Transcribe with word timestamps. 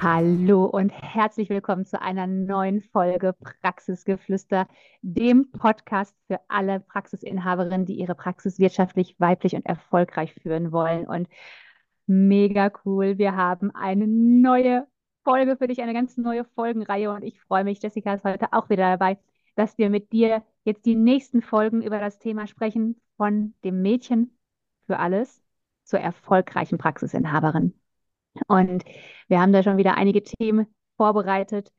Hallo 0.00 0.64
und 0.64 0.90
herzlich 0.90 1.50
willkommen 1.50 1.84
zu 1.84 2.00
einer 2.00 2.28
neuen 2.28 2.82
Folge 2.82 3.32
Praxisgeflüster, 3.32 4.68
dem 5.02 5.50
Podcast 5.50 6.14
für 6.28 6.38
alle 6.46 6.78
Praxisinhaberinnen, 6.78 7.84
die 7.84 7.98
ihre 7.98 8.14
Praxis 8.14 8.60
wirtschaftlich, 8.60 9.16
weiblich 9.18 9.56
und 9.56 9.66
erfolgreich 9.66 10.34
führen 10.34 10.70
wollen. 10.70 11.04
Und 11.08 11.28
mega 12.06 12.70
cool, 12.84 13.18
wir 13.18 13.34
haben 13.34 13.74
eine 13.74 14.06
neue 14.06 14.86
Folge 15.24 15.56
für 15.56 15.66
dich, 15.66 15.82
eine 15.82 15.94
ganz 15.94 16.16
neue 16.16 16.44
Folgenreihe. 16.44 17.10
Und 17.10 17.24
ich 17.24 17.40
freue 17.40 17.64
mich, 17.64 17.82
Jessica 17.82 18.14
ist 18.14 18.22
heute 18.22 18.52
auch 18.52 18.70
wieder 18.70 18.96
dabei, 18.96 19.18
dass 19.56 19.78
wir 19.78 19.90
mit 19.90 20.12
dir 20.12 20.44
jetzt 20.62 20.86
die 20.86 20.94
nächsten 20.94 21.42
Folgen 21.42 21.82
über 21.82 21.98
das 21.98 22.20
Thema 22.20 22.46
sprechen, 22.46 23.00
von 23.16 23.54
dem 23.64 23.82
Mädchen 23.82 24.38
für 24.86 25.00
alles 25.00 25.42
zur 25.82 25.98
erfolgreichen 25.98 26.78
Praxisinhaberin. 26.78 27.77
Und 28.46 28.84
wir 29.28 29.40
haben 29.40 29.52
da 29.52 29.62
schon 29.62 29.76
wieder 29.76 29.96
einige 29.96 30.22
Themen 30.22 30.66
vorbereitet, 30.96 31.72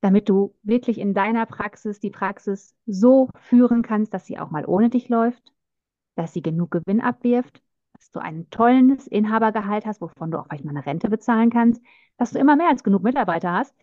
damit 0.00 0.28
du 0.28 0.56
wirklich 0.62 0.98
in 0.98 1.14
deiner 1.14 1.46
Praxis 1.46 2.00
die 2.00 2.10
Praxis 2.10 2.74
so 2.86 3.28
führen 3.38 3.82
kannst, 3.82 4.14
dass 4.14 4.26
sie 4.26 4.38
auch 4.38 4.50
mal 4.50 4.64
ohne 4.66 4.90
dich 4.90 5.08
läuft, 5.08 5.52
dass 6.16 6.32
sie 6.32 6.42
genug 6.42 6.70
Gewinn 6.70 7.00
abwirft, 7.00 7.62
dass 7.94 8.10
du 8.10 8.20
ein 8.20 8.48
tolles 8.50 9.06
Inhabergehalt 9.06 9.86
hast, 9.86 10.00
wovon 10.00 10.30
du 10.30 10.38
auch 10.38 10.46
vielleicht 10.46 10.64
mal 10.64 10.70
eine 10.70 10.86
Rente 10.86 11.10
bezahlen 11.10 11.50
kannst, 11.50 11.82
dass 12.16 12.32
du 12.32 12.38
immer 12.38 12.56
mehr 12.56 12.68
als 12.68 12.82
genug 12.82 13.02
Mitarbeiter 13.02 13.52
hast 13.52 13.74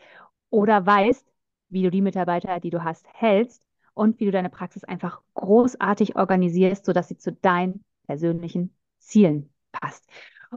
oder 0.50 0.86
weißt, 0.86 1.26
wie 1.70 1.84
du 1.84 1.92
die 1.92 2.02
Mitarbeiter, 2.02 2.60
die 2.60 2.70
du 2.70 2.84
hast, 2.84 3.06
hältst 3.14 3.62
und 3.94 4.20
wie 4.20 4.26
du 4.26 4.32
deine 4.32 4.50
Praxis 4.50 4.84
einfach 4.84 5.22
großartig 5.36 6.16
organisierst, 6.16 6.86
sodass 6.86 7.10
sie 7.10 7.18
zu 7.18 7.32
deinen 7.34 7.84
persönlichen 8.08 8.76
Zielen 9.00 9.54
passt. 9.72 10.08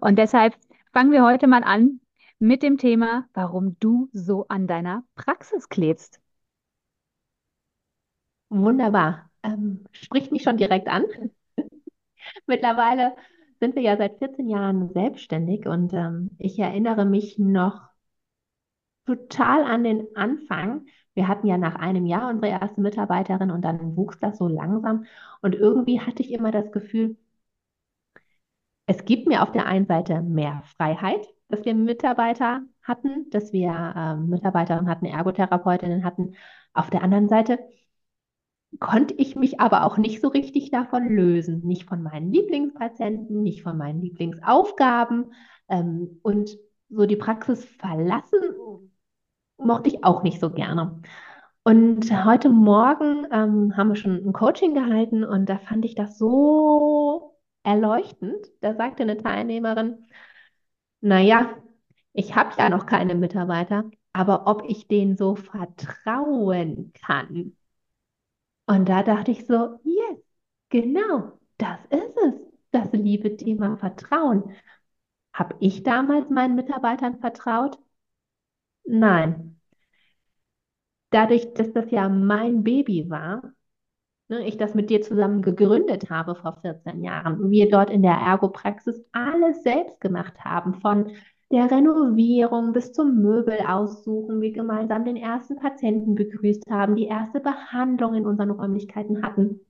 Und 0.01 0.19
deshalb 0.19 0.57
fangen 0.93 1.13
wir 1.13 1.25
heute 1.25 1.47
mal 1.47 1.65
an 1.65 2.01
mit 2.39 2.63
dem 2.63 2.79
Thema, 2.79 3.29
warum 3.35 3.77
du 3.81 4.09
so 4.13 4.47
an 4.49 4.67
deiner 4.67 5.05
Praxis 5.15 5.69
klebst. 5.69 6.21
Wunderbar. 8.49 9.31
Ähm, 9.43 9.85
spricht 9.93 10.33
mich 10.33 10.43
schon 10.43 10.57
direkt 10.57 10.89
an. 10.89 11.05
Mittlerweile 12.47 13.17
sind 13.61 13.77
wir 13.77 13.83
ja 13.83 13.97
seit 13.97 14.19
14 14.19 14.49
Jahren 14.49 14.91
selbstständig 14.93 15.67
und 15.67 15.93
ähm, 15.95 16.31
ich 16.39 16.59
erinnere 16.59 17.05
mich 17.05 17.39
noch 17.39 17.91
total 19.07 19.65
an 19.65 19.85
den 19.85 20.07
Anfang. 20.17 20.87
Wir 21.15 21.29
hatten 21.29 21.47
ja 21.47 21.59
nach 21.59 21.75
einem 21.75 22.07
Jahr 22.07 22.31
unsere 22.31 22.49
erste 22.53 22.81
Mitarbeiterin 22.81 23.51
und 23.51 23.63
dann 23.63 23.97
wuchs 23.97 24.19
das 24.21 24.39
so 24.39 24.49
langsam 24.49 25.05
und 25.43 25.55
irgendwie 25.55 26.01
hatte 26.01 26.23
ich 26.23 26.33
immer 26.33 26.51
das 26.53 26.71
Gefühl, 26.73 27.17
es 28.91 29.05
gibt 29.05 29.29
mir 29.29 29.45
auf 29.45 29.53
der 29.53 29.67
einen 29.67 29.87
Seite 29.87 30.21
mehr 30.21 30.65
Freiheit, 30.77 31.29
dass 31.49 31.65
wir 31.65 31.75
Mitarbeiter 31.77 32.63
hatten, 32.83 33.31
dass 33.31 33.53
wir 33.53 33.71
äh, 33.71 34.17
Mitarbeiterinnen 34.17 34.91
hatten, 34.91 35.07
Ergotherapeutinnen 35.07 36.03
hatten. 36.03 36.35
Auf 36.73 36.91
der 36.91 37.05
anderen 37.05 37.29
Seite 37.29 37.61
konnte 38.81 39.15
ich 39.15 39.37
mich 39.37 39.61
aber 39.61 39.85
auch 39.85 39.97
nicht 39.97 40.21
so 40.21 40.27
richtig 40.27 40.73
davon 40.73 41.09
lösen. 41.09 41.61
Nicht 41.65 41.85
von 41.89 42.03
meinen 42.03 42.33
Lieblingspatienten, 42.33 43.45
nicht 43.45 43.63
von 43.63 43.79
meinen 43.79 44.03
Lieblingsaufgaben. 44.03 45.35
Ähm, 45.69 46.19
und 46.23 46.59
so 46.89 47.07
die 47.07 47.15
Praxis 47.15 47.65
verlassen 47.65 48.41
mochte 49.57 49.89
ich 49.89 50.03
auch 50.03 50.25
nicht 50.25 50.41
so 50.41 50.51
gerne. 50.51 51.01
Und 51.63 52.11
heute 52.25 52.49
Morgen 52.49 53.25
ähm, 53.31 53.77
haben 53.77 53.91
wir 53.91 53.97
schon 53.97 54.17
ein 54.17 54.33
Coaching 54.33 54.75
gehalten 54.75 55.23
und 55.23 55.49
da 55.49 55.59
fand 55.59 55.85
ich 55.85 55.95
das 55.95 56.19
so 56.19 57.20
erleuchtend. 57.63 58.47
Da 58.61 58.75
sagte 58.75 59.03
eine 59.05 59.17
Teilnehmerin, 59.17 60.07
naja, 61.01 61.57
ich 62.13 62.35
habe 62.37 62.55
ja 62.59 62.69
noch 62.71 62.87
keine 62.87 63.15
Mitarbeiter, 63.15 63.85
aber 64.13 64.47
ob 64.47 64.65
ich 64.69 64.89
denen 64.89 65.17
so 65.17 65.37
vertrauen 65.37 66.93
kann. 66.95 67.57
Und 68.67 68.89
da 68.89 69.03
dachte 69.03 69.33
ich 69.33 69.47
so, 69.47 69.81
yes, 69.85 70.19
genau, 70.69 71.39
das 71.59 71.79
ist 71.91 72.17
es, 72.17 72.35
das 72.71 72.93
liebe 72.93 73.37
Thema 73.37 73.77
Vertrauen. 73.77 74.55
Habe 75.33 75.57
ich 75.61 75.83
damals 75.83 76.31
meinen 76.31 76.57
Mitarbeitern 76.57 77.21
vertraut? 77.21 77.79
Nein. 78.85 79.59
Dadurch, 81.11 81.55
dass 81.55 81.73
das 81.73 81.91
ja 81.93 82.09
mein 82.09 82.63
Baby 82.65 83.09
war, 83.11 83.53
ne, 84.31 84.47
ich 84.47 84.57
das 84.57 84.75
mit 84.75 84.91
dir 84.91 85.03
zusammen 85.03 85.43
gegründet 85.43 86.09
habe 86.11 86.35
vor 86.35 86.59
14 86.63 87.03
Jahren, 87.03 87.51
wir 87.51 87.71
dort 87.71 87.91
in 87.91 88.03
der 88.03 88.15
Ergopraxis 88.15 89.05
alles 89.13 89.63
selbst 89.63 90.01
gemacht 90.01 90.45
haben, 90.45 90.75
von 90.81 91.11
der 91.53 91.71
Renovierung 91.71 92.73
bis 92.73 92.93
zum 92.93 93.21
Möbel 93.21 93.59
aussuchen, 93.67 94.41
wir 94.41 94.53
gemeinsam 94.53 95.05
den 95.05 95.17
ersten 95.17 95.57
Patienten 95.57 96.15
begrüßt 96.15 96.71
haben, 96.71 96.97
die 96.97 97.07
erste 97.07 97.41
Behandlung 97.41 98.15
in 98.15 98.25
unseren 98.25 98.53
Räumlichkeiten 98.53 99.23
hatten, 99.23 99.61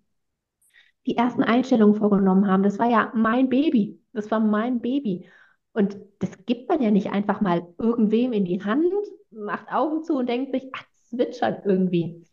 die 1.06 1.16
ersten 1.16 1.42
Einstellungen 1.42 1.96
vorgenommen 1.96 2.46
haben. 2.46 2.62
Das 2.62 2.78
war 2.78 2.88
ja 2.90 3.10
mein 3.14 3.48
Baby. 3.48 4.00
Das 4.12 4.30
war 4.30 4.40
mein 4.40 4.80
Baby. 4.80 5.28
Und 5.72 5.96
das 6.18 6.30
gibt 6.46 6.68
man 6.68 6.82
ja 6.82 6.90
nicht 6.90 7.10
einfach 7.10 7.40
mal 7.40 7.66
irgendwem 7.78 8.32
in 8.32 8.44
die 8.44 8.62
Hand, 8.62 8.92
macht 9.30 9.72
Augen 9.72 10.02
zu 10.02 10.14
und 10.18 10.28
denkt 10.28 10.52
sich, 10.52 10.68
ach, 10.72 10.84
schon 11.32 11.56
irgendwie. 11.64 12.24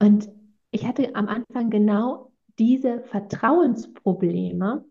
Und 0.00 0.28
ich 0.76 0.86
hatte 0.86 1.14
am 1.14 1.26
Anfang 1.28 1.70
genau 1.70 2.32
diese 2.58 3.00
Vertrauensprobleme, 3.00 4.84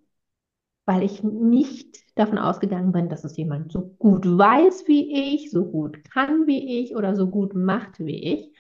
weil 0.86 1.04
ich 1.04 1.22
nicht 1.22 2.00
davon 2.16 2.40
ausgegangen 2.40 2.92
bin, 2.92 3.08
dass 3.08 3.24
es 3.24 3.38
jemand 3.38 3.72
so 3.72 3.94
gut 4.00 4.26
weiß 4.26 4.88
wie 4.88 5.36
ich, 5.36 5.52
so 5.52 5.64
gut 5.64 6.04
kann 6.10 6.48
wie 6.48 6.82
ich 6.82 6.96
oder 6.96 7.16
so 7.16 7.30
gut 7.30 7.54
macht 7.54 8.00
wie 8.00 8.34
ich. 8.34 8.52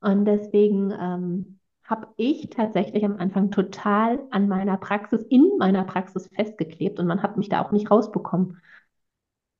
Und 0.00 0.26
deswegen 0.26 0.90
ähm, 0.90 1.58
habe 1.84 2.08
ich 2.18 2.50
tatsächlich 2.50 3.02
am 3.02 3.16
Anfang 3.16 3.50
total 3.50 4.22
an 4.30 4.46
meiner 4.46 4.76
Praxis, 4.76 5.22
in 5.22 5.56
meiner 5.58 5.84
Praxis 5.84 6.28
festgeklebt 6.34 6.98
und 7.00 7.06
man 7.06 7.22
hat 7.22 7.38
mich 7.38 7.48
da 7.48 7.64
auch 7.64 7.72
nicht 7.72 7.90
rausbekommen. 7.90 8.60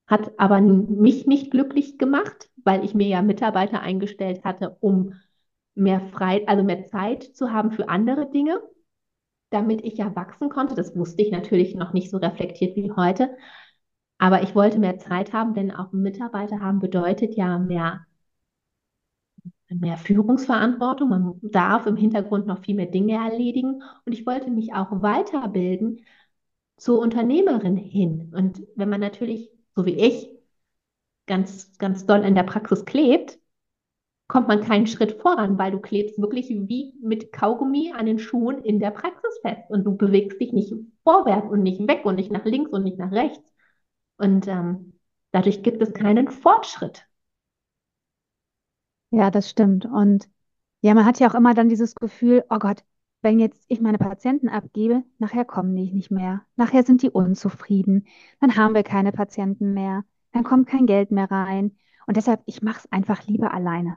Hat 0.06 0.38
aber 0.38 0.60
mich 0.60 1.26
nicht 1.26 1.50
glücklich 1.50 1.96
gemacht, 1.96 2.50
weil 2.64 2.84
ich 2.84 2.94
mir 2.94 3.06
ja 3.06 3.22
Mitarbeiter 3.22 3.80
eingestellt 3.80 4.44
hatte, 4.44 4.76
um 4.80 5.14
mehr 5.74 6.00
frei, 6.12 6.46
also 6.46 6.62
mehr 6.62 6.86
Zeit 6.86 7.22
zu 7.24 7.52
haben 7.52 7.72
für 7.72 7.88
andere 7.88 8.30
Dinge, 8.30 8.60
damit 9.50 9.84
ich 9.84 9.96
ja 9.98 10.14
wachsen 10.16 10.48
konnte. 10.48 10.74
Das 10.74 10.96
wusste 10.96 11.22
ich 11.22 11.30
natürlich 11.30 11.74
noch 11.74 11.92
nicht 11.92 12.10
so 12.10 12.18
reflektiert 12.18 12.76
wie 12.76 12.92
heute. 12.92 13.36
Aber 14.18 14.42
ich 14.42 14.54
wollte 14.54 14.78
mehr 14.78 14.98
Zeit 14.98 15.32
haben, 15.32 15.54
denn 15.54 15.70
auch 15.72 15.92
Mitarbeiter 15.92 16.60
haben 16.60 16.78
bedeutet 16.78 17.34
ja 17.36 17.58
mehr, 17.58 18.06
mehr 19.68 19.96
Führungsverantwortung. 19.96 21.08
Man 21.08 21.40
darf 21.42 21.86
im 21.86 21.96
Hintergrund 21.96 22.46
noch 22.46 22.64
viel 22.64 22.74
mehr 22.74 22.86
Dinge 22.86 23.14
erledigen. 23.14 23.82
Und 24.04 24.12
ich 24.12 24.26
wollte 24.26 24.50
mich 24.50 24.72
auch 24.74 25.02
weiterbilden 25.02 26.00
zur 26.76 27.00
Unternehmerin 27.00 27.76
hin. 27.76 28.32
Und 28.36 28.62
wenn 28.76 28.88
man 28.88 29.00
natürlich, 29.00 29.50
so 29.74 29.86
wie 29.86 29.94
ich, 29.94 30.30
ganz, 31.26 31.76
ganz 31.78 32.06
doll 32.06 32.24
in 32.24 32.34
der 32.34 32.42
Praxis 32.44 32.84
klebt, 32.84 33.38
kommt 34.34 34.48
man 34.48 34.62
keinen 34.62 34.88
Schritt 34.88 35.12
voran, 35.22 35.58
weil 35.58 35.70
du 35.70 35.78
klebst 35.78 36.20
wirklich 36.20 36.48
wie 36.48 36.92
mit 37.00 37.30
Kaugummi 37.30 37.92
an 37.96 38.04
den 38.04 38.18
Schuhen 38.18 38.64
in 38.64 38.80
der 38.80 38.90
Praxis 38.90 39.38
fest 39.42 39.62
und 39.70 39.84
du 39.84 39.96
bewegst 39.96 40.40
dich 40.40 40.52
nicht 40.52 40.74
vorwärts 41.04 41.48
und 41.48 41.62
nicht 41.62 41.86
weg 41.86 42.04
und 42.04 42.16
nicht 42.16 42.32
nach 42.32 42.44
links 42.44 42.72
und 42.72 42.82
nicht 42.82 42.98
nach 42.98 43.12
rechts. 43.12 43.54
Und 44.16 44.48
ähm, 44.48 44.98
dadurch 45.30 45.62
gibt 45.62 45.80
es 45.82 45.92
keinen 45.92 46.32
Fortschritt. 46.32 47.06
Ja, 49.12 49.30
das 49.30 49.48
stimmt. 49.48 49.86
Und 49.86 50.28
ja, 50.80 50.94
man 50.94 51.04
hat 51.04 51.20
ja 51.20 51.30
auch 51.30 51.36
immer 51.36 51.54
dann 51.54 51.68
dieses 51.68 51.94
Gefühl, 51.94 52.42
oh 52.50 52.58
Gott, 52.58 52.82
wenn 53.22 53.38
jetzt 53.38 53.64
ich 53.68 53.80
meine 53.80 53.98
Patienten 53.98 54.48
abgebe, 54.48 55.04
nachher 55.18 55.44
kommen 55.44 55.76
die 55.76 55.92
nicht 55.92 56.10
mehr. 56.10 56.42
Nachher 56.56 56.82
sind 56.82 57.02
die 57.02 57.10
unzufrieden. 57.10 58.08
Dann 58.40 58.56
haben 58.56 58.74
wir 58.74 58.82
keine 58.82 59.12
Patienten 59.12 59.74
mehr. 59.74 60.04
Dann 60.32 60.42
kommt 60.42 60.66
kein 60.66 60.86
Geld 60.86 61.12
mehr 61.12 61.30
rein. 61.30 61.78
Und 62.08 62.16
deshalb, 62.16 62.42
ich 62.46 62.62
mache 62.62 62.80
es 62.80 62.90
einfach 62.90 63.28
lieber 63.28 63.54
alleine 63.54 63.96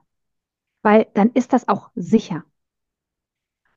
weil 0.81 1.07
dann 1.13 1.31
ist 1.33 1.53
das 1.53 1.67
auch 1.67 1.91
sicher. 1.95 2.43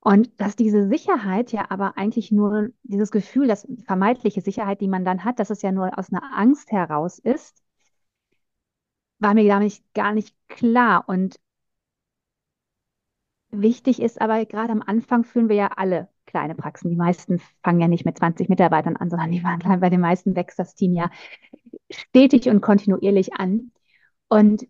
Und 0.03 0.39
dass 0.39 0.55
diese 0.55 0.87
Sicherheit 0.87 1.51
ja 1.51 1.69
aber 1.69 1.97
eigentlich 1.97 2.31
nur 2.31 2.69
dieses 2.83 3.11
Gefühl, 3.11 3.47
das 3.47 3.67
vermeintliche 3.85 4.41
Sicherheit, 4.41 4.81
die 4.81 4.87
man 4.87 5.05
dann 5.05 5.23
hat, 5.23 5.39
dass 5.39 5.49
es 5.51 5.61
ja 5.61 5.71
nur 5.71 5.97
aus 5.97 6.11
einer 6.11 6.23
Angst 6.35 6.71
heraus 6.71 7.19
ist, 7.19 7.63
war 9.19 9.33
mir 9.33 9.45
gar 9.45 9.59
nicht, 9.59 9.83
gar 9.93 10.13
nicht 10.13 10.35
klar. 10.49 11.03
Und 11.07 11.39
wichtig 13.51 14.01
ist 14.01 14.21
aber, 14.21 14.45
gerade 14.45 14.71
am 14.71 14.81
Anfang 14.85 15.23
führen 15.23 15.49
wir 15.49 15.55
ja 15.55 15.67
alle 15.75 16.09
kleine 16.25 16.55
Praxen. 16.55 16.89
Die 16.89 16.95
meisten 16.95 17.39
fangen 17.63 17.79
ja 17.81 17.87
nicht 17.87 18.05
mit 18.05 18.17
20 18.17 18.49
Mitarbeitern 18.49 18.95
an, 18.95 19.09
sondern 19.09 19.31
die 19.31 19.43
waren 19.43 19.59
bei 19.79 19.89
den 19.89 20.01
meisten 20.01 20.35
wächst 20.35 20.59
das 20.59 20.75
Team 20.75 20.93
ja 20.93 21.09
stetig 21.89 22.47
und 22.49 22.61
kontinuierlich 22.61 23.33
an. 23.33 23.71
Und 24.29 24.67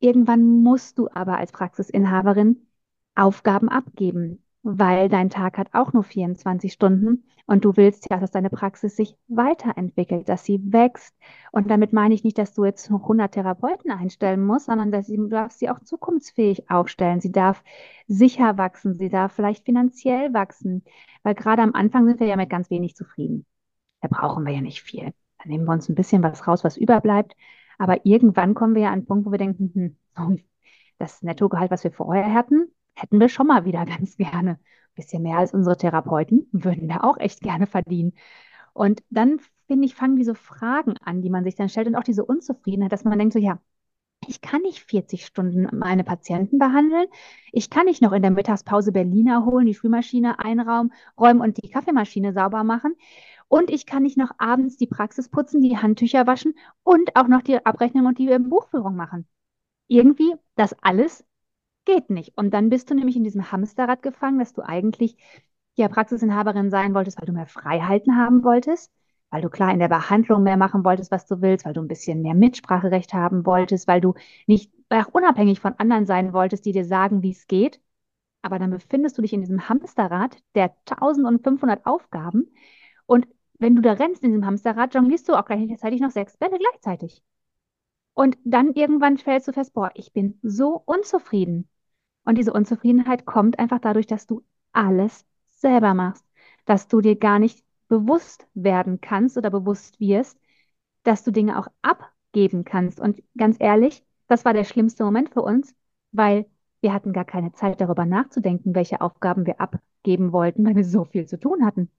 irgendwann 0.00 0.62
musst 0.62 0.98
du 0.98 1.08
aber 1.12 1.38
als 1.38 1.52
Praxisinhaberin 1.52 2.66
Aufgaben 3.14 3.68
abgeben 3.68 4.42
weil 4.68 5.08
dein 5.08 5.30
Tag 5.30 5.58
hat 5.58 5.68
auch 5.74 5.92
nur 5.92 6.02
24 6.02 6.72
Stunden 6.72 7.22
und 7.46 7.64
du 7.64 7.76
willst 7.76 8.10
ja, 8.10 8.18
dass 8.18 8.32
deine 8.32 8.50
Praxis 8.50 8.96
sich 8.96 9.16
weiterentwickelt, 9.28 10.28
dass 10.28 10.44
sie 10.44 10.60
wächst. 10.72 11.14
Und 11.52 11.70
damit 11.70 11.92
meine 11.92 12.14
ich 12.14 12.24
nicht, 12.24 12.36
dass 12.36 12.52
du 12.52 12.64
jetzt 12.64 12.90
noch 12.90 13.02
100 13.02 13.32
Therapeuten 13.32 13.92
einstellen 13.92 14.44
musst, 14.44 14.66
sondern 14.66 14.90
dass 14.90 15.06
sie, 15.06 15.18
du 15.18 15.28
darfst 15.28 15.60
sie 15.60 15.70
auch 15.70 15.78
zukunftsfähig 15.84 16.68
aufstellen. 16.68 17.20
Sie 17.20 17.30
darf 17.30 17.62
sicher 18.08 18.58
wachsen, 18.58 18.96
sie 18.96 19.08
darf 19.08 19.32
vielleicht 19.32 19.64
finanziell 19.64 20.34
wachsen, 20.34 20.82
weil 21.22 21.36
gerade 21.36 21.62
am 21.62 21.74
Anfang 21.74 22.04
sind 22.08 22.18
wir 22.18 22.26
ja 22.26 22.34
mit 22.36 22.50
ganz 22.50 22.68
wenig 22.68 22.96
zufrieden. 22.96 23.46
Da 24.00 24.08
brauchen 24.08 24.44
wir 24.44 24.52
ja 24.52 24.60
nicht 24.62 24.82
viel. 24.82 25.12
Da 25.38 25.48
nehmen 25.48 25.64
wir 25.64 25.72
uns 25.72 25.88
ein 25.88 25.94
bisschen 25.94 26.24
was 26.24 26.48
raus, 26.48 26.64
was 26.64 26.76
überbleibt. 26.76 27.36
Aber 27.78 28.04
irgendwann 28.04 28.54
kommen 28.54 28.74
wir 28.74 28.82
ja 28.82 28.88
an 28.88 28.94
einen 28.94 29.06
Punkt, 29.06 29.26
wo 29.26 29.30
wir 29.32 29.38
denken, 29.38 29.98
hm, 30.14 30.40
das 30.98 31.22
Nettogehalt, 31.22 31.70
was 31.70 31.84
wir 31.84 31.92
vorher 31.92 32.32
hatten, 32.32 32.70
hätten 32.94 33.20
wir 33.20 33.28
schon 33.28 33.46
mal 33.46 33.64
wieder 33.64 33.84
ganz 33.86 34.16
gerne. 34.16 34.52
Ein 34.52 34.94
bisschen 34.94 35.22
mehr 35.22 35.38
als 35.38 35.52
unsere 35.52 35.76
Therapeuten 35.76 36.48
würden 36.52 36.88
wir 36.88 37.04
auch 37.04 37.18
echt 37.18 37.40
gerne 37.40 37.66
verdienen. 37.66 38.14
Und 38.72 39.02
dann, 39.10 39.40
finde 39.66 39.86
ich, 39.86 39.94
fangen 39.94 40.16
diese 40.16 40.34
Fragen 40.34 40.94
an, 41.02 41.22
die 41.22 41.30
man 41.30 41.44
sich 41.44 41.54
dann 41.54 41.68
stellt 41.68 41.88
und 41.88 41.96
auch 41.96 42.02
diese 42.02 42.24
Unzufriedenheit, 42.24 42.92
dass 42.92 43.04
man 43.04 43.18
denkt 43.18 43.34
so, 43.34 43.38
ja, 43.38 43.60
ich 44.28 44.40
kann 44.40 44.62
nicht 44.62 44.80
40 44.80 45.24
Stunden 45.26 45.68
meine 45.78 46.04
Patienten 46.04 46.58
behandeln. 46.58 47.06
Ich 47.52 47.70
kann 47.70 47.84
nicht 47.86 48.02
noch 48.02 48.12
in 48.12 48.22
der 48.22 48.30
Mittagspause 48.30 48.92
Berliner 48.92 49.44
holen, 49.44 49.66
die 49.66 49.74
Spülmaschine 49.74 50.38
einräumen 50.38 50.92
räumen 51.18 51.40
und 51.40 51.62
die 51.62 51.70
Kaffeemaschine 51.70 52.32
sauber 52.32 52.64
machen. 52.64 52.94
Und 53.48 53.70
ich 53.70 53.86
kann 53.86 54.02
nicht 54.02 54.16
noch 54.16 54.32
abends 54.38 54.76
die 54.76 54.86
Praxis 54.86 55.28
putzen, 55.28 55.60
die 55.62 55.78
Handtücher 55.78 56.26
waschen 56.26 56.54
und 56.82 57.14
auch 57.16 57.28
noch 57.28 57.42
die 57.42 57.64
Abrechnung 57.64 58.06
und 58.06 58.18
die 58.18 58.36
Buchführung 58.38 58.96
machen. 58.96 59.26
Irgendwie 59.88 60.34
das 60.56 60.74
alles 60.82 61.24
geht 61.84 62.10
nicht. 62.10 62.36
Und 62.36 62.52
dann 62.52 62.68
bist 62.70 62.90
du 62.90 62.94
nämlich 62.94 63.16
in 63.16 63.24
diesem 63.24 63.52
Hamsterrad 63.52 64.02
gefangen, 64.02 64.38
dass 64.38 64.52
du 64.52 64.62
eigentlich 64.62 65.16
ja 65.76 65.88
Praxisinhaberin 65.88 66.70
sein 66.70 66.94
wolltest, 66.94 67.18
weil 67.18 67.26
du 67.26 67.32
mehr 67.32 67.46
Freiheiten 67.46 68.16
haben 68.16 68.44
wolltest, 68.44 68.92
weil 69.30 69.42
du 69.42 69.50
klar 69.50 69.72
in 69.72 69.78
der 69.78 69.88
Behandlung 69.88 70.42
mehr 70.42 70.56
machen 70.56 70.84
wolltest, 70.84 71.10
was 71.10 71.26
du 71.26 71.40
willst, 71.42 71.64
weil 71.64 71.74
du 71.74 71.80
ein 71.82 71.88
bisschen 71.88 72.22
mehr 72.22 72.34
Mitspracherecht 72.34 73.14
haben 73.14 73.46
wolltest, 73.46 73.86
weil 73.88 74.00
du 74.00 74.14
nicht 74.46 74.72
auch 74.90 75.08
unabhängig 75.08 75.60
von 75.60 75.74
anderen 75.78 76.06
sein 76.06 76.32
wolltest, 76.32 76.64
die 76.66 76.72
dir 76.72 76.84
sagen, 76.84 77.22
wie 77.22 77.30
es 77.30 77.46
geht. 77.46 77.80
Aber 78.42 78.58
dann 78.58 78.70
befindest 78.70 79.18
du 79.18 79.22
dich 79.22 79.32
in 79.32 79.40
diesem 79.40 79.68
Hamsterrad 79.68 80.38
der 80.54 80.74
1500 80.86 81.86
Aufgaben 81.86 82.48
und 83.06 83.26
wenn 83.58 83.76
du 83.76 83.82
da 83.82 83.92
rennst 83.92 84.22
in 84.22 84.30
diesem 84.30 84.46
Hamsterrad, 84.46 84.94
jonglierst 84.94 85.28
du 85.28 85.34
auch 85.34 85.44
gleichzeitig 85.44 86.00
noch 86.00 86.10
sechs 86.10 86.36
Bälle 86.36 86.58
gleichzeitig. 86.58 87.22
Und 88.14 88.38
dann 88.44 88.72
irgendwann 88.72 89.18
stellst 89.18 89.48
du 89.48 89.52
fest, 89.52 89.74
boah, 89.74 89.90
ich 89.94 90.12
bin 90.12 90.38
so 90.42 90.82
unzufrieden. 90.86 91.68
Und 92.24 92.38
diese 92.38 92.52
Unzufriedenheit 92.52 93.26
kommt 93.26 93.58
einfach 93.58 93.78
dadurch, 93.78 94.06
dass 94.06 94.26
du 94.26 94.42
alles 94.72 95.26
selber 95.50 95.94
machst, 95.94 96.24
dass 96.64 96.88
du 96.88 97.00
dir 97.00 97.16
gar 97.16 97.38
nicht 97.38 97.64
bewusst 97.88 98.46
werden 98.54 99.00
kannst 99.00 99.36
oder 99.36 99.50
bewusst 99.50 100.00
wirst, 100.00 100.38
dass 101.02 101.24
du 101.24 101.30
Dinge 101.30 101.58
auch 101.58 101.68
abgeben 101.82 102.64
kannst. 102.64 103.00
Und 103.00 103.22
ganz 103.36 103.56
ehrlich, 103.60 104.04
das 104.28 104.44
war 104.44 104.54
der 104.54 104.64
schlimmste 104.64 105.04
Moment 105.04 105.30
für 105.32 105.42
uns, 105.42 105.74
weil 106.12 106.46
wir 106.80 106.92
hatten 106.92 107.12
gar 107.12 107.24
keine 107.24 107.52
Zeit 107.52 107.80
darüber 107.80 108.04
nachzudenken, 108.06 108.74
welche 108.74 109.00
Aufgaben 109.00 109.46
wir 109.46 109.60
abgeben 109.60 110.32
wollten, 110.32 110.64
weil 110.64 110.76
wir 110.76 110.84
so 110.84 111.04
viel 111.04 111.26
zu 111.26 111.38
tun 111.38 111.64
hatten. 111.64 111.90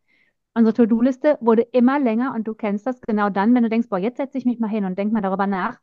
Unsere 0.57 0.73
To-Do-Liste 0.73 1.37
wurde 1.39 1.61
immer 1.61 1.99
länger 1.99 2.33
und 2.35 2.47
du 2.47 2.53
kennst 2.55 2.87
das 2.87 2.99
genau 3.01 3.29
dann, 3.29 3.53
wenn 3.53 3.63
du 3.63 3.69
denkst, 3.69 3.89
boah, 3.89 3.99
jetzt 3.99 4.17
setze 4.17 4.37
ich 4.37 4.45
mich 4.45 4.59
mal 4.59 4.69
hin 4.69 4.85
und 4.85 4.97
denk 4.97 5.13
mal 5.13 5.21
darüber 5.21 5.47
nach, 5.47 5.79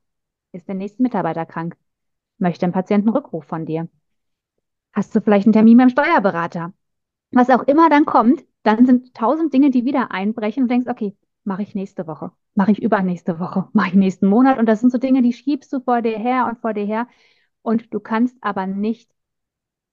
ist 0.52 0.68
der 0.68 0.74
nächste 0.74 1.02
Mitarbeiter 1.02 1.46
krank? 1.46 1.76
Möchte 2.38 2.66
ein 2.66 2.72
Patient 2.72 3.06
einen 3.06 3.16
Rückruf 3.16 3.44
von 3.44 3.66
dir? 3.66 3.88
hast 4.94 5.14
du 5.14 5.20
vielleicht 5.20 5.46
einen 5.46 5.52
Termin 5.52 5.76
beim 5.76 5.90
Steuerberater. 5.90 6.72
Was 7.32 7.50
auch 7.50 7.64
immer 7.64 7.90
dann 7.90 8.06
kommt, 8.06 8.44
dann 8.62 8.86
sind 8.86 9.14
tausend 9.14 9.52
Dinge, 9.52 9.70
die 9.70 9.84
wieder 9.84 10.12
einbrechen 10.12 10.62
und 10.62 10.70
denkst, 10.70 10.88
okay, 10.88 11.16
mache 11.42 11.62
ich 11.62 11.74
nächste 11.74 12.06
Woche, 12.06 12.30
mache 12.54 12.72
ich 12.72 12.82
übernächste 12.82 13.38
Woche, 13.40 13.68
mache 13.72 13.88
ich 13.88 13.94
nächsten 13.94 14.28
Monat. 14.28 14.58
Und 14.58 14.66
das 14.66 14.80
sind 14.80 14.92
so 14.92 14.98
Dinge, 14.98 15.20
die 15.20 15.32
schiebst 15.32 15.72
du 15.72 15.80
vor 15.80 16.00
dir 16.00 16.16
her 16.18 16.46
und 16.48 16.60
vor 16.60 16.72
dir 16.72 16.86
her. 16.86 17.08
Und 17.62 17.92
du 17.92 18.00
kannst 18.00 18.36
aber 18.40 18.66
nicht 18.66 19.10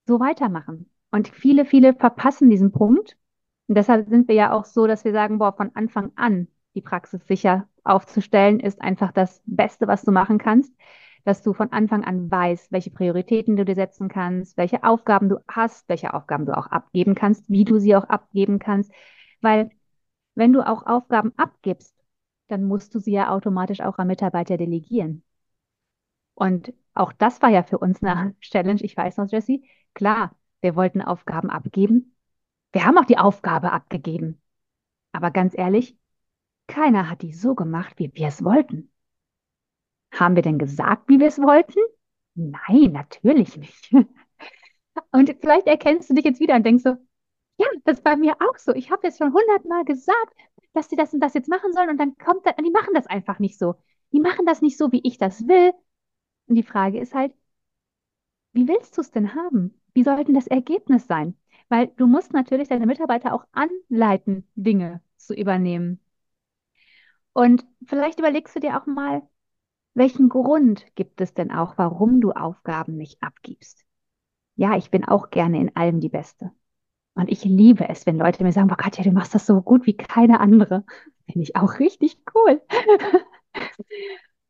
so 0.06 0.20
weitermachen. 0.20 0.88
Und 1.10 1.28
viele, 1.28 1.64
viele 1.64 1.94
verpassen 1.94 2.48
diesen 2.48 2.72
Punkt. 2.72 3.18
Und 3.68 3.76
deshalb 3.76 4.08
sind 4.08 4.28
wir 4.28 4.34
ja 4.34 4.52
auch 4.52 4.64
so, 4.64 4.86
dass 4.86 5.04
wir 5.04 5.12
sagen, 5.12 5.38
boah, 5.38 5.52
von 5.56 5.70
Anfang 5.74 6.12
an 6.16 6.48
die 6.74 6.82
Praxis 6.82 7.26
sicher 7.26 7.68
aufzustellen, 7.84 8.60
ist 8.60 8.80
einfach 8.80 9.12
das 9.12 9.42
Beste, 9.46 9.86
was 9.86 10.02
du 10.02 10.12
machen 10.12 10.38
kannst 10.38 10.72
dass 11.24 11.42
du 11.42 11.52
von 11.52 11.70
Anfang 11.72 12.04
an 12.04 12.30
weißt, 12.30 12.72
welche 12.72 12.90
Prioritäten 12.90 13.56
du 13.56 13.64
dir 13.64 13.74
setzen 13.74 14.08
kannst, 14.08 14.56
welche 14.56 14.82
Aufgaben 14.84 15.28
du 15.28 15.38
hast, 15.48 15.88
welche 15.88 16.14
Aufgaben 16.14 16.46
du 16.46 16.56
auch 16.56 16.66
abgeben 16.66 17.14
kannst, 17.14 17.48
wie 17.48 17.64
du 17.64 17.78
sie 17.78 17.94
auch 17.96 18.04
abgeben 18.04 18.58
kannst. 18.58 18.92
Weil 19.40 19.70
wenn 20.34 20.52
du 20.52 20.66
auch 20.66 20.86
Aufgaben 20.86 21.32
abgibst, 21.36 21.94
dann 22.48 22.64
musst 22.64 22.94
du 22.94 22.98
sie 23.00 23.12
ja 23.12 23.30
automatisch 23.30 23.80
auch 23.80 23.98
an 23.98 24.08
Mitarbeiter 24.08 24.56
delegieren. 24.56 25.22
Und 26.34 26.72
auch 26.94 27.12
das 27.12 27.40
war 27.42 27.48
ja 27.50 27.62
für 27.62 27.78
uns 27.78 28.02
eine 28.02 28.34
Challenge. 28.40 28.80
Ich 28.82 28.96
weiß 28.96 29.16
noch, 29.18 29.30
Jesse, 29.30 29.60
klar, 29.94 30.36
wir 30.60 30.76
wollten 30.76 31.00
Aufgaben 31.02 31.50
abgeben. 31.50 32.11
Wir 32.72 32.84
haben 32.84 32.98
auch 32.98 33.04
die 33.04 33.18
Aufgabe 33.18 33.72
abgegeben. 33.72 34.40
Aber 35.12 35.30
ganz 35.30 35.56
ehrlich, 35.56 35.96
keiner 36.68 37.10
hat 37.10 37.22
die 37.22 37.32
so 37.32 37.54
gemacht, 37.54 37.94
wie 37.98 38.12
wir 38.14 38.28
es 38.28 38.44
wollten. 38.44 38.90
Haben 40.12 40.36
wir 40.36 40.42
denn 40.42 40.58
gesagt, 40.58 41.08
wie 41.08 41.18
wir 41.20 41.28
es 41.28 41.38
wollten? 41.38 41.80
Nein, 42.34 42.92
natürlich 42.92 43.56
nicht. 43.56 43.92
Und 45.12 45.34
vielleicht 45.40 45.66
erkennst 45.66 46.10
du 46.10 46.14
dich 46.14 46.24
jetzt 46.24 46.40
wieder 46.40 46.54
und 46.54 46.64
denkst 46.66 46.84
so, 46.84 46.96
ja, 47.58 47.66
das 47.84 48.02
bei 48.02 48.16
mir 48.16 48.36
auch 48.40 48.58
so. 48.58 48.74
Ich 48.74 48.90
habe 48.90 49.06
jetzt 49.06 49.18
schon 49.18 49.32
hundertmal 49.32 49.84
gesagt, 49.84 50.34
dass 50.74 50.90
sie 50.90 50.96
das 50.96 51.14
und 51.14 51.20
das 51.20 51.34
jetzt 51.34 51.48
machen 51.48 51.72
sollen 51.72 51.90
und 51.90 51.98
dann 51.98 52.16
kommt 52.18 52.46
das, 52.46 52.54
die 52.56 52.70
machen 52.70 52.94
das 52.94 53.06
einfach 53.06 53.38
nicht 53.38 53.58
so. 53.58 53.76
Die 54.12 54.20
machen 54.20 54.46
das 54.46 54.62
nicht 54.62 54.78
so, 54.78 54.92
wie 54.92 55.00
ich 55.04 55.18
das 55.18 55.46
will. 55.48 55.72
Und 56.46 56.56
die 56.56 56.62
Frage 56.62 57.00
ist 57.00 57.14
halt, 57.14 57.34
wie 58.54 58.66
willst 58.66 58.96
du 58.96 59.02
es 59.02 59.10
denn 59.10 59.34
haben? 59.34 59.78
Wie 59.94 60.02
soll 60.04 60.24
denn 60.24 60.34
das 60.34 60.46
Ergebnis 60.46 61.06
sein? 61.06 61.36
Weil 61.72 61.88
du 61.96 62.06
musst 62.06 62.34
natürlich 62.34 62.68
deine 62.68 62.86
Mitarbeiter 62.86 63.32
auch 63.34 63.46
anleiten, 63.52 64.46
Dinge 64.56 65.00
zu 65.16 65.34
übernehmen. 65.34 66.00
Und 67.32 67.64
vielleicht 67.86 68.18
überlegst 68.18 68.54
du 68.56 68.60
dir 68.60 68.80
auch 68.80 68.86
mal, 68.86 69.22
welchen 69.94 70.28
Grund 70.30 70.86
gibt 70.96 71.20
es 71.20 71.34
denn 71.34 71.52
auch, 71.52 71.78
warum 71.78 72.20
du 72.20 72.32
Aufgaben 72.32 72.96
nicht 72.96 73.22
abgibst? 73.22 73.84
Ja, 74.56 74.76
ich 74.76 74.90
bin 74.90 75.04
auch 75.06 75.30
gerne 75.30 75.60
in 75.60 75.76
allem 75.76 76.00
die 76.00 76.10
Beste. 76.10 76.52
Und 77.14 77.30
ich 77.30 77.44
liebe 77.44 77.88
es, 77.88 78.06
wenn 78.06 78.18
Leute 78.18 78.44
mir 78.44 78.52
sagen, 78.52 78.68
boah 78.68 78.76
Katja, 78.76 79.04
du 79.04 79.12
machst 79.12 79.34
das 79.34 79.46
so 79.46 79.62
gut 79.62 79.86
wie 79.86 79.96
keine 79.96 80.40
andere. 80.40 80.84
Finde 81.26 81.42
ich 81.44 81.56
auch 81.56 81.78
richtig 81.80 82.18
cool. 82.34 82.62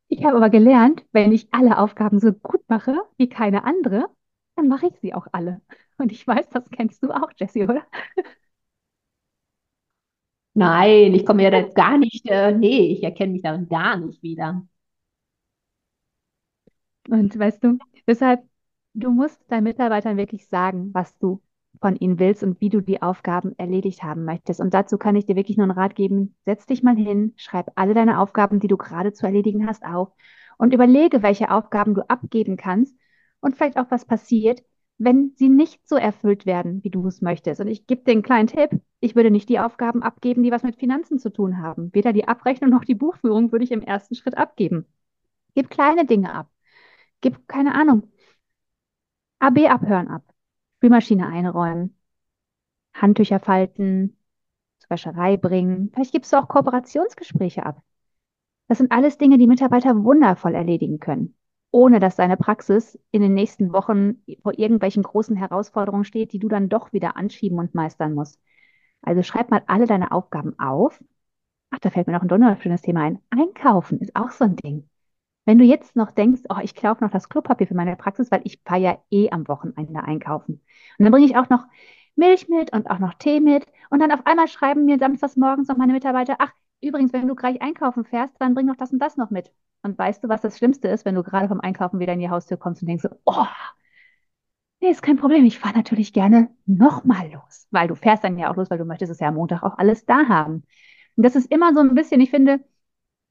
Ich 0.07 0.23
habe 0.23 0.37
aber 0.37 0.49
gelernt, 0.49 1.03
wenn 1.11 1.31
ich 1.33 1.53
alle 1.53 1.77
Aufgaben 1.77 2.19
so 2.19 2.31
gut 2.33 2.61
mache 2.69 2.95
wie 3.17 3.27
keine 3.29 3.63
andere, 3.65 4.07
dann 4.55 4.67
mache 4.67 4.87
ich 4.87 4.99
sie 4.99 5.13
auch 5.13 5.27
alle. 5.31 5.61
Und 5.97 6.11
ich 6.11 6.25
weiß, 6.27 6.49
das 6.49 6.69
kennst 6.71 7.03
du 7.03 7.11
auch, 7.11 7.31
Jessie, 7.37 7.63
oder? 7.63 7.83
Nein, 10.55 11.13
ich 11.15 11.25
komme 11.25 11.43
ja 11.43 11.49
jetzt 11.51 11.75
gar 11.75 11.97
nicht, 11.97 12.25
äh, 12.29 12.51
nee, 12.51 12.91
ich 12.93 13.03
erkenne 13.03 13.31
mich 13.33 13.41
darin 13.41 13.67
gar 13.69 13.97
nicht 13.97 14.21
wieder. 14.21 14.63
Und 17.09 17.37
weißt 17.37 17.63
du, 17.63 17.77
deshalb, 18.07 18.41
du 18.93 19.11
musst 19.11 19.39
deinen 19.49 19.63
Mitarbeitern 19.63 20.17
wirklich 20.17 20.47
sagen, 20.47 20.93
was 20.93 21.17
du 21.17 21.41
von 21.81 21.95
ihnen 21.95 22.19
willst 22.19 22.43
und 22.43 22.61
wie 22.61 22.69
du 22.69 22.81
die 22.81 23.01
Aufgaben 23.01 23.53
erledigt 23.57 24.03
haben 24.03 24.25
möchtest. 24.25 24.61
Und 24.61 24.73
dazu 24.73 24.97
kann 24.97 25.15
ich 25.15 25.25
dir 25.25 25.35
wirklich 25.35 25.57
nur 25.57 25.65
einen 25.65 25.77
Rat 25.77 25.95
geben. 25.95 26.35
Setz 26.45 26.65
dich 26.65 26.83
mal 26.83 26.95
hin, 26.95 27.33
schreib 27.35 27.71
alle 27.75 27.93
deine 27.93 28.19
Aufgaben, 28.19 28.59
die 28.59 28.67
du 28.67 28.77
gerade 28.77 29.11
zu 29.13 29.25
erledigen 29.25 29.67
hast, 29.67 29.83
auf 29.83 30.09
und 30.57 30.73
überlege, 30.73 31.23
welche 31.23 31.51
Aufgaben 31.51 31.93
du 31.95 32.07
abgeben 32.09 32.57
kannst 32.57 32.95
und 33.43 33.55
vielleicht 33.55 33.77
auch 33.77 33.91
was 33.91 34.05
passiert, 34.05 34.63
wenn 34.97 35.33
sie 35.35 35.49
nicht 35.49 35.87
so 35.87 35.95
erfüllt 35.95 36.45
werden, 36.45 36.83
wie 36.83 36.89
du 36.89 37.05
es 37.07 37.21
möchtest. 37.21 37.59
Und 37.59 37.67
ich 37.67 37.87
gebe 37.87 38.03
dir 38.03 38.11
einen 38.11 38.23
kleinen 38.23 38.47
Tipp. 38.47 38.71
Ich 38.99 39.15
würde 39.15 39.31
nicht 39.31 39.49
die 39.49 39.59
Aufgaben 39.59 40.01
abgeben, 40.01 40.43
die 40.43 40.51
was 40.51 40.63
mit 40.63 40.77
Finanzen 40.77 41.19
zu 41.19 41.29
tun 41.31 41.61
haben. 41.61 41.93
Weder 41.93 42.13
die 42.13 42.27
Abrechnung 42.27 42.69
noch 42.69 42.85
die 42.85 42.95
Buchführung 42.95 43.51
würde 43.51 43.65
ich 43.65 43.71
im 43.71 43.81
ersten 43.81 44.15
Schritt 44.15 44.37
abgeben. 44.37 44.85
Gib 45.55 45.69
kleine 45.69 46.05
Dinge 46.05 46.33
ab. 46.33 46.49
Gib 47.21 47.47
keine 47.47 47.75
Ahnung. 47.75 48.11
AB 49.39 49.67
abhören 49.69 50.07
ab. 50.07 50.23
Spülmaschine 50.77 51.27
einräumen. 51.27 51.97
Handtücher 52.93 53.39
falten, 53.39 54.17
zur 54.79 54.91
Wäscherei 54.91 55.37
bringen. 55.37 55.91
Vielleicht 55.93 56.13
gibst 56.13 56.31
du 56.31 56.37
auch 56.37 56.47
Kooperationsgespräche 56.47 57.65
ab. 57.65 57.81
Das 58.67 58.77
sind 58.77 58.91
alles 58.91 59.17
Dinge, 59.17 59.37
die 59.37 59.47
Mitarbeiter 59.47 60.03
wundervoll 60.03 60.55
erledigen 60.55 60.99
können, 60.99 61.35
ohne 61.73 61.99
dass 61.99 62.15
deine 62.15 62.37
Praxis 62.37 62.99
in 63.11 63.21
den 63.23 63.33
nächsten 63.33 63.73
Wochen 63.73 64.23
vor 64.43 64.57
irgendwelchen 64.57 65.01
großen 65.03 65.35
Herausforderungen 65.35 66.05
steht, 66.05 66.31
die 66.31 66.39
du 66.39 66.47
dann 66.47 66.69
doch 66.69 66.93
wieder 66.93 67.17
anschieben 67.17 67.57
und 67.57 67.73
meistern 67.73 68.13
musst. 68.13 68.39
Also 69.01 69.23
schreib 69.23 69.49
mal 69.49 69.63
alle 69.67 69.87
deine 69.87 70.11
Aufgaben 70.11 70.57
auf. 70.59 71.03
Ach, 71.71 71.79
da 71.79 71.89
fällt 71.89 72.07
mir 72.07 72.13
noch 72.13 72.21
ein 72.21 72.29
wunderschönes 72.29 72.83
Thema 72.83 73.01
ein. 73.03 73.19
Einkaufen 73.31 73.99
ist 73.99 74.15
auch 74.15 74.31
so 74.31 74.45
ein 74.45 74.55
Ding. 74.55 74.87
Wenn 75.45 75.57
du 75.57 75.65
jetzt 75.65 75.95
noch 75.95 76.11
denkst, 76.11 76.43
oh, 76.49 76.59
ich 76.61 76.75
kaufe 76.75 77.03
noch 77.03 77.11
das 77.11 77.27
Klopapier 77.29 77.67
für 77.67 77.75
meine 77.75 77.95
Praxis, 77.95 78.31
weil 78.31 78.41
ich 78.43 78.61
fahre 78.65 78.81
ja 78.81 79.03
eh 79.11 79.31
am 79.31 79.47
Wochenende 79.47 80.03
einkaufen. 80.03 80.61
Und 80.99 81.05
dann 81.05 81.11
bringe 81.11 81.25
ich 81.25 81.37
auch 81.37 81.49
noch 81.49 81.65
Milch 82.15 82.49
mit 82.49 82.71
und 82.71 82.89
auch 82.89 82.99
noch 82.99 83.15
Tee 83.15 83.39
mit. 83.39 83.65
Und 83.89 83.99
dann 83.99 84.11
auf 84.11 84.25
einmal 84.25 84.47
schreiben 84.47 84.85
mir 84.85 84.99
samstags 84.99 85.37
morgens 85.37 85.67
noch 85.69 85.77
meine 85.77 85.93
Mitarbeiter, 85.93 86.35
ach, 86.39 86.53
übrigens, 86.83 87.13
wenn 87.13 87.27
du 87.27 87.35
gleich 87.35 87.61
einkaufen 87.61 88.05
fährst, 88.05 88.35
dann 88.39 88.53
bring 88.53 88.65
noch 88.65 88.75
das 88.75 88.91
und 88.91 88.99
das 88.99 89.17
noch 89.17 89.29
mit. 89.29 89.51
Und 89.81 89.97
weißt 89.97 90.23
du, 90.23 90.29
was 90.29 90.41
das 90.41 90.57
Schlimmste 90.57 90.87
ist, 90.87 91.05
wenn 91.05 91.15
du 91.15 91.23
gerade 91.23 91.47
vom 91.47 91.59
Einkaufen 91.61 91.99
wieder 91.99 92.13
in 92.13 92.19
die 92.19 92.29
Haustür 92.29 92.57
kommst 92.57 92.81
und 92.81 92.87
denkst 92.87 93.03
so, 93.03 93.09
oh, 93.25 93.45
nee, 94.81 94.89
ist 94.89 95.01
kein 95.01 95.17
Problem, 95.17 95.45
ich 95.45 95.59
fahre 95.59 95.77
natürlich 95.77 96.13
gerne 96.13 96.49
nochmal 96.65 97.31
los. 97.31 97.67
Weil 97.71 97.87
du 97.87 97.95
fährst 97.95 98.23
dann 98.23 98.37
ja 98.37 98.51
auch 98.51 98.55
los, 98.55 98.69
weil 98.69 98.77
du 98.77 98.85
möchtest 98.85 99.11
es 99.11 99.19
ja 99.19 99.29
am 99.29 99.35
Montag 99.35 99.63
auch 99.63 99.77
alles 99.77 100.05
da 100.05 100.27
haben. 100.27 100.63
Und 101.15 101.23
das 101.25 101.35
ist 101.35 101.51
immer 101.51 101.73
so 101.73 101.79
ein 101.81 101.95
bisschen, 101.95 102.21
ich 102.21 102.29
finde, 102.29 102.59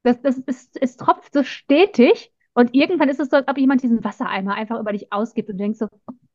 das, 0.02 0.20
das 0.22 0.38
ist, 0.38 0.78
es 0.80 0.96
tropft 0.96 1.32
so 1.34 1.44
stetig 1.44 2.32
und 2.54 2.74
irgendwann 2.74 3.08
ist 3.08 3.20
es 3.20 3.30
so, 3.30 3.36
als 3.36 3.48
ob 3.48 3.58
jemand 3.58 3.82
diesen 3.82 4.04
Wassereimer 4.04 4.54
einfach 4.54 4.78
über 4.80 4.92
dich 4.92 5.12
ausgibt 5.12 5.50
und 5.50 5.58
denkst 5.58 5.78
so, 5.78 5.88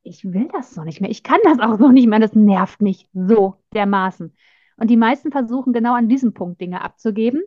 ich 0.04 0.24
will 0.26 0.50
das 0.52 0.74
so 0.74 0.84
nicht 0.84 1.02
mehr, 1.02 1.10
ich 1.10 1.24
kann 1.24 1.40
das 1.44 1.60
auch 1.60 1.78
so 1.78 1.90
nicht 1.92 2.08
mehr, 2.08 2.20
das 2.20 2.34
nervt 2.34 2.82
mich 2.82 3.08
so 3.14 3.56
dermaßen. 3.74 4.34
Und 4.78 4.90
die 4.90 4.98
meisten 4.98 5.32
versuchen 5.32 5.74
genau 5.74 5.96
an 5.96 6.08
diesem 6.08 6.34
Punkt 6.34 6.62
Dinge 6.62 6.82
abzugeben 6.82 7.42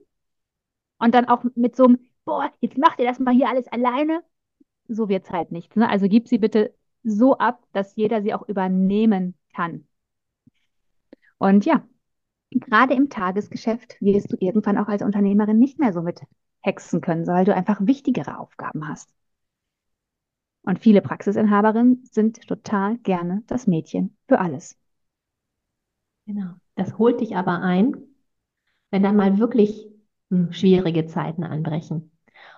und 0.99 1.15
dann 1.15 1.27
auch 1.27 1.45
mit 1.55 1.77
so 1.77 1.85
einem, 1.85 1.99
boah, 2.25 2.53
jetzt 2.61 2.79
macht 2.79 2.99
ihr 2.99 3.07
das 3.07 3.19
mal 3.19 3.35
hier 3.35 3.49
alles 3.49 3.69
alleine. 3.69 4.23
So 4.89 5.09
wird 5.09 5.25
es 5.25 5.31
halt 5.31 5.53
nicht. 5.53 5.77
Ne? 5.77 5.89
Also 5.89 6.09
gib 6.09 6.29
sie 6.29 6.39
bitte 6.39 6.75
so 7.03 7.39
ab, 7.39 7.65
dass 7.73 7.97
jeder 7.97 8.23
sie 8.23 8.35
auch 8.35 8.49
übernehmen 8.49 9.35
kann. 9.55 9.87
Und 11.39 11.65
ja, 11.65 11.83
gerade 12.51 12.95
im 12.95 13.09
Tagesgeschäft 13.09 13.97
wirst 14.01 14.33
du 14.33 14.37
irgendwann 14.41 14.77
auch 14.79 14.89
als 14.89 15.03
Unternehmerin 15.03 15.59
nicht 15.59 15.79
mehr 15.79 15.93
so 15.93 16.03
mit 16.03 16.21
hexen 16.61 17.01
können, 17.01 17.27
weil 17.27 17.45
du 17.45 17.55
einfach 17.55 17.81
wichtigere 17.87 18.39
Aufgaben 18.39 18.89
hast. 18.89 19.15
Und 20.63 20.79
viele 20.79 21.01
Praxisinhaberinnen 21.01 22.05
sind 22.11 22.47
total 22.47 22.99
gerne 22.99 23.43
das 23.47 23.67
Mädchen 23.67 24.17
für 24.29 24.39
alles. 24.41 24.77
Genau. 26.33 26.53
Das 26.77 26.97
holt 26.97 27.21
dich 27.21 27.35
aber 27.35 27.61
ein, 27.61 27.97
wenn 28.93 29.03
dann 29.03 29.17
mal 29.17 29.39
wirklich 29.39 29.89
hm, 30.31 30.53
schwierige 30.53 31.07
Zeiten 31.07 31.43
anbrechen. 31.43 32.13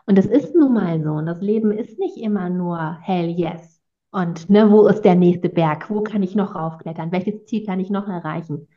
Und 0.04 0.18
es 0.18 0.26
ist 0.26 0.54
nun 0.54 0.74
mal 0.74 1.02
so. 1.02 1.12
Und 1.12 1.24
das 1.24 1.40
Leben 1.40 1.70
ist 1.72 1.98
nicht 1.98 2.18
immer 2.18 2.50
nur 2.50 2.98
hell 3.00 3.30
yes. 3.30 3.80
Und 4.10 4.50
ne, 4.50 4.70
wo 4.70 4.86
ist 4.88 5.02
der 5.02 5.14
nächste 5.14 5.48
Berg? 5.48 5.88
Wo 5.88 6.02
kann 6.02 6.22
ich 6.22 6.34
noch 6.34 6.54
raufklettern? 6.54 7.12
Welches 7.12 7.46
Ziel 7.46 7.64
kann 7.64 7.80
ich 7.80 7.88
noch 7.88 8.08
erreichen? 8.08 8.68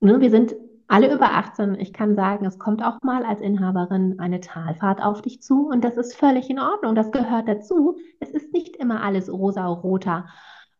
Ne, 0.00 0.18
wir 0.22 0.30
sind 0.30 0.54
alle 0.88 1.12
über 1.14 1.32
18. 1.34 1.74
Ich 1.74 1.92
kann 1.92 2.16
sagen, 2.16 2.46
es 2.46 2.58
kommt 2.58 2.82
auch 2.82 3.02
mal 3.02 3.24
als 3.24 3.42
Inhaberin 3.42 4.18
eine 4.18 4.40
Talfahrt 4.40 5.02
auf 5.02 5.20
dich 5.20 5.42
zu 5.42 5.68
und 5.68 5.84
das 5.84 5.98
ist 5.98 6.16
völlig 6.16 6.48
in 6.48 6.58
Ordnung. 6.58 6.94
Das 6.94 7.12
gehört 7.12 7.46
dazu. 7.46 7.98
Es 8.20 8.30
ist 8.30 8.54
nicht 8.54 8.76
immer 8.76 9.02
alles 9.02 9.30
rosa-roter 9.30 10.26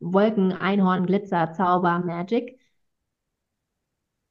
Wolken, 0.00 0.52
Einhorn, 0.52 1.06
Glitzer, 1.06 1.52
Zauber, 1.52 2.00
Magic. 2.00 2.58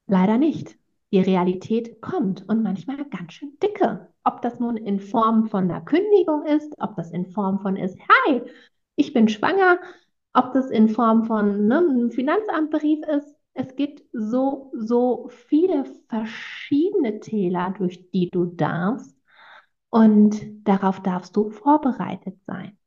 Leider 0.06 0.38
nicht. 0.38 0.76
Die 1.12 1.20
Realität 1.20 2.00
kommt 2.00 2.48
und 2.48 2.62
manchmal 2.62 3.04
ganz 3.06 3.32
schön 3.32 3.58
dicke. 3.62 4.08
Ob 4.22 4.42
das 4.42 4.60
nun 4.60 4.76
in 4.76 5.00
Form 5.00 5.48
von 5.48 5.64
einer 5.64 5.80
Kündigung 5.80 6.44
ist, 6.44 6.74
ob 6.78 6.96
das 6.96 7.10
in 7.10 7.26
Form 7.26 7.60
von 7.60 7.76
ist, 7.76 7.98
hi, 7.98 8.42
ich 8.96 9.12
bin 9.12 9.28
schwanger, 9.28 9.78
ob 10.34 10.52
das 10.52 10.70
in 10.70 10.88
Form 10.88 11.24
von 11.24 11.66
ne, 11.66 11.78
einem 11.78 12.10
Finanzamtbrief 12.10 13.00
ist, 13.06 13.36
es 13.54 13.74
gibt 13.74 14.02
so, 14.12 14.72
so 14.76 15.28
viele 15.30 15.84
verschiedene 16.08 17.20
Täler, 17.20 17.74
durch 17.76 18.10
die 18.10 18.30
du 18.30 18.46
darfst. 18.46 19.16
Und 19.88 20.40
darauf 20.66 21.00
darfst 21.02 21.34
du 21.36 21.50
vorbereitet 21.50 22.38
sein. 22.46 22.78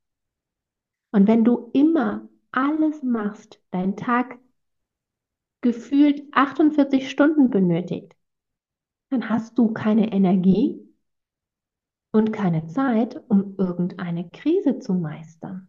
Und 1.12 1.28
wenn 1.28 1.44
du 1.44 1.70
immer 1.74 2.30
alles 2.53 3.03
machst, 3.03 3.62
dein 3.72 3.98
Tag 3.98 4.39
gefühlt 5.62 6.24
48 6.31 7.10
Stunden 7.10 7.50
benötigt, 7.50 8.15
dann 9.10 9.29
hast 9.29 9.57
du 9.57 9.74
keine 9.74 10.12
Energie 10.12 10.79
und 12.12 12.31
keine 12.31 12.67
Zeit, 12.67 13.22
um 13.29 13.55
irgendeine 13.57 14.29
Krise 14.29 14.79
zu 14.79 14.93
meistern. 14.93 15.67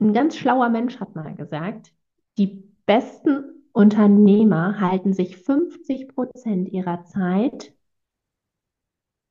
Ein 0.00 0.12
ganz 0.12 0.36
schlauer 0.36 0.68
Mensch 0.68 0.98
hat 1.00 1.14
mal 1.14 1.34
gesagt, 1.34 1.92
die 2.38 2.64
besten 2.86 3.68
Unternehmer 3.72 4.80
halten 4.80 5.12
sich 5.12 5.36
50 5.36 6.08
Prozent 6.08 6.68
ihrer 6.70 7.04
Zeit 7.04 7.74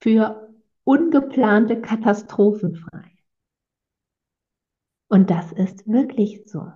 für 0.01 0.50
ungeplante 0.83 1.79
Katastrophen 1.81 2.75
frei. 2.75 3.11
Und 5.12 5.30
das 5.30 5.51
ist 5.51 5.86
wirklich 5.91 6.44
so. 6.46 6.72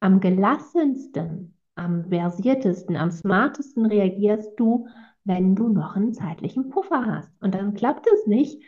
Am 0.00 0.18
gelassensten, 0.18 1.54
am 1.76 2.06
versiertesten, 2.08 2.96
am 2.96 3.12
smartesten 3.12 3.86
reagierst 3.86 4.58
du, 4.58 4.88
wenn 5.22 5.54
du 5.54 5.68
noch 5.68 5.94
einen 5.94 6.12
zeitlichen 6.12 6.68
Puffer 6.68 7.06
hast. 7.06 7.30
Und 7.40 7.54
dann 7.54 7.74
klappt 7.74 8.08
es 8.12 8.26
nicht, 8.26 8.60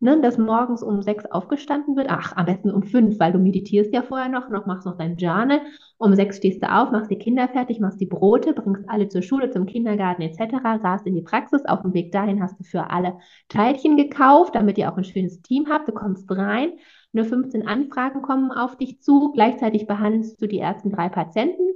ne, 0.00 0.18
dass 0.22 0.38
morgens 0.38 0.82
um 0.82 1.02
sechs 1.02 1.26
aufgestanden 1.26 1.94
wird. 1.94 2.06
Ach, 2.08 2.34
am 2.36 2.46
besten 2.46 2.70
um 2.70 2.84
fünf, 2.84 3.20
weil 3.20 3.32
du 3.32 3.38
meditierst 3.38 3.92
ja 3.92 4.00
vorher 4.00 4.30
noch, 4.30 4.48
noch 4.48 4.64
machst 4.64 4.86
noch 4.86 4.96
dein 4.96 5.18
Journal. 5.18 5.60
Um 5.98 6.14
sechs 6.14 6.38
stehst 6.38 6.62
du 6.62 6.72
auf, 6.72 6.90
machst 6.90 7.10
die 7.10 7.18
Kinder 7.18 7.48
fertig, 7.48 7.80
machst 7.80 8.00
die 8.00 8.06
Brote, 8.06 8.54
bringst 8.54 8.88
alle 8.88 9.10
zur 9.10 9.20
Schule, 9.20 9.50
zum 9.50 9.66
Kindergarten 9.66 10.22
etc., 10.22 10.54
rast 10.82 11.06
in 11.06 11.14
die 11.14 11.20
Praxis. 11.20 11.66
Auf 11.66 11.82
dem 11.82 11.92
Weg 11.92 12.12
dahin 12.12 12.42
hast 12.42 12.58
du 12.58 12.64
für 12.64 12.88
alle 12.88 13.18
Teilchen 13.48 13.98
gekauft, 13.98 14.54
damit 14.54 14.78
ihr 14.78 14.90
auch 14.90 14.96
ein 14.96 15.04
schönes 15.04 15.42
Team 15.42 15.66
habt. 15.68 15.86
Du 15.86 15.92
kommst 15.92 16.30
rein, 16.30 16.70
nur 17.12 17.24
15 17.24 17.66
Anfragen 17.66 18.22
kommen 18.22 18.50
auf 18.50 18.76
dich 18.76 19.00
zu. 19.00 19.32
Gleichzeitig 19.32 19.86
behandelst 19.86 20.40
du 20.40 20.46
die 20.46 20.58
ersten 20.58 20.90
drei 20.90 21.08
Patienten. 21.08 21.72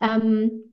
Ähm, 0.00 0.72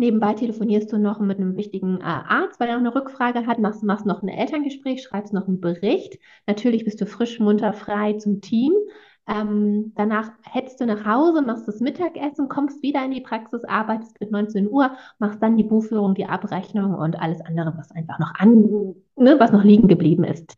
Nebenbei 0.00 0.32
telefonierst 0.34 0.90
du 0.92 0.98
noch 0.98 1.20
mit 1.20 1.38
einem 1.38 1.56
wichtigen 1.56 2.00
äh, 2.00 2.04
Arzt, 2.04 2.58
weil 2.58 2.68
er 2.68 2.78
noch 2.78 2.80
eine 2.80 2.94
Rückfrage 2.94 3.46
hat, 3.46 3.58
machst, 3.58 3.82
machst 3.82 4.06
noch 4.06 4.22
ein 4.22 4.28
Elterngespräch, 4.28 5.02
schreibst 5.02 5.34
noch 5.34 5.46
einen 5.46 5.60
Bericht. 5.60 6.18
Natürlich 6.46 6.84
bist 6.84 7.00
du 7.02 7.06
frisch, 7.06 7.38
munter, 7.38 7.74
frei 7.74 8.14
zum 8.14 8.40
Team. 8.40 8.72
Ähm, 9.26 9.92
danach 9.96 10.30
hetzt 10.42 10.80
du 10.80 10.86
nach 10.86 11.04
Hause, 11.04 11.42
machst 11.42 11.68
das 11.68 11.80
Mittagessen, 11.80 12.48
kommst 12.48 12.82
wieder 12.82 13.04
in 13.04 13.10
die 13.10 13.20
Praxis, 13.20 13.62
arbeitest 13.64 14.18
bis 14.18 14.30
19 14.30 14.70
Uhr, 14.70 14.92
machst 15.18 15.42
dann 15.42 15.56
die 15.56 15.64
Buchführung, 15.64 16.14
die 16.14 16.24
Abrechnung 16.24 16.94
und 16.94 17.20
alles 17.20 17.40
andere, 17.42 17.74
was 17.76 17.90
einfach 17.90 18.18
noch 18.18 18.34
an, 18.36 18.94
ne, 19.16 19.38
was 19.38 19.52
noch 19.52 19.64
liegen 19.64 19.86
geblieben 19.86 20.24
ist. 20.24 20.56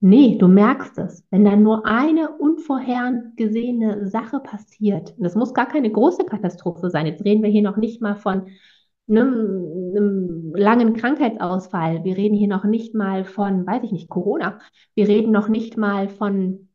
Nee, 0.00 0.38
du 0.38 0.46
merkst 0.46 0.96
es. 0.98 1.24
Wenn 1.30 1.44
dann 1.44 1.62
nur 1.62 1.84
eine 1.86 2.30
unvorhergesehene 2.38 4.06
Sache 4.08 4.38
passiert, 4.40 5.14
und 5.18 5.24
das 5.24 5.34
muss 5.34 5.54
gar 5.54 5.66
keine 5.66 5.90
große 5.90 6.24
Katastrophe 6.24 6.88
sein, 6.90 7.06
jetzt 7.06 7.24
reden 7.24 7.42
wir 7.42 7.50
hier 7.50 7.62
noch 7.62 7.76
nicht 7.76 8.00
mal 8.00 8.14
von 8.16 8.46
einem, 9.08 9.92
einem 9.96 10.52
langen 10.54 10.94
Krankheitsausfall, 10.94 12.04
wir 12.04 12.16
reden 12.16 12.36
hier 12.36 12.48
noch 12.48 12.64
nicht 12.64 12.94
mal 12.94 13.24
von, 13.24 13.66
weiß 13.66 13.82
ich 13.84 13.92
nicht, 13.92 14.08
Corona, 14.08 14.60
wir 14.94 15.08
reden 15.08 15.32
noch 15.32 15.48
nicht 15.48 15.76
mal 15.76 16.08
von, 16.08 16.68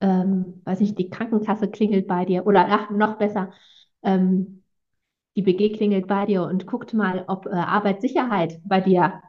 ähm, 0.00 0.60
weiß 0.64 0.80
ich 0.80 0.88
nicht, 0.88 0.98
die 0.98 1.10
Krankenkasse 1.10 1.70
klingelt 1.70 2.06
bei 2.06 2.24
dir 2.24 2.46
oder 2.46 2.66
ach, 2.68 2.90
noch 2.90 3.16
besser, 3.18 3.52
ähm, 4.02 4.62
die 5.36 5.42
BG 5.42 5.72
klingelt 5.76 6.06
bei 6.08 6.26
dir 6.26 6.44
und 6.44 6.66
guckt 6.66 6.94
mal, 6.94 7.24
ob 7.28 7.46
äh, 7.46 7.50
Arbeitssicherheit 7.50 8.60
bei 8.64 8.80
dir 8.80 9.22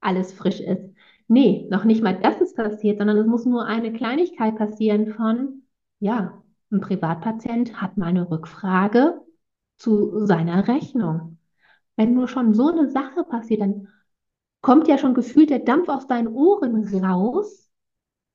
alles 0.00 0.32
frisch 0.32 0.60
ist. 0.60 0.89
Nee, 1.30 1.68
noch 1.70 1.84
nicht 1.84 2.02
mal 2.02 2.18
das 2.20 2.40
ist 2.40 2.56
passiert, 2.56 2.98
sondern 2.98 3.16
es 3.16 3.26
muss 3.26 3.46
nur 3.46 3.64
eine 3.64 3.92
Kleinigkeit 3.92 4.56
passieren 4.56 5.14
von, 5.14 5.62
ja, 6.00 6.42
ein 6.72 6.80
Privatpatient 6.80 7.80
hat 7.80 7.96
mal 7.96 8.06
eine 8.06 8.28
Rückfrage 8.28 9.20
zu 9.76 10.26
seiner 10.26 10.66
Rechnung. 10.66 11.38
Wenn 11.94 12.14
nur 12.14 12.26
schon 12.26 12.52
so 12.52 12.66
eine 12.66 12.90
Sache 12.90 13.22
passiert, 13.22 13.60
dann 13.60 13.86
kommt 14.60 14.88
ja 14.88 14.98
schon 14.98 15.14
gefühlt 15.14 15.50
der 15.50 15.60
Dampf 15.60 15.88
aus 15.88 16.08
deinen 16.08 16.26
Ohren 16.26 16.84
raus. 17.04 17.70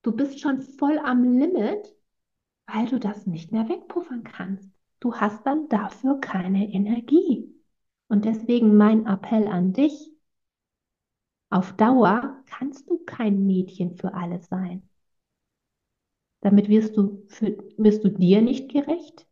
Du 0.02 0.14
bist 0.14 0.40
schon 0.40 0.62
voll 0.62 0.98
am 1.00 1.22
Limit, 1.38 1.94
weil 2.66 2.86
du 2.86 2.98
das 2.98 3.28
nicht 3.28 3.52
mehr 3.52 3.68
wegpuffern 3.68 4.24
kannst. 4.24 4.72
Du 5.02 5.16
hast 5.16 5.46
dann 5.46 5.68
dafür 5.68 6.22
keine 6.22 6.72
Energie. 6.72 7.54
Und 8.08 8.24
deswegen 8.24 8.78
mein 8.78 9.06
Appell 9.06 9.50
an 9.50 9.74
dich, 9.74 10.15
auf 11.50 11.74
Dauer 11.74 12.44
kannst 12.46 12.90
du 12.90 13.00
kein 13.06 13.46
Mädchen 13.46 13.96
für 13.96 14.14
alles 14.14 14.48
sein. 14.48 14.88
Damit 16.42 16.70
wirst 16.70 16.96
du, 16.96 17.26
für, 17.28 17.58
wirst 17.78 18.04
du 18.04 18.10
dir 18.10 18.42
nicht 18.42 18.72
gerecht, 18.72 19.28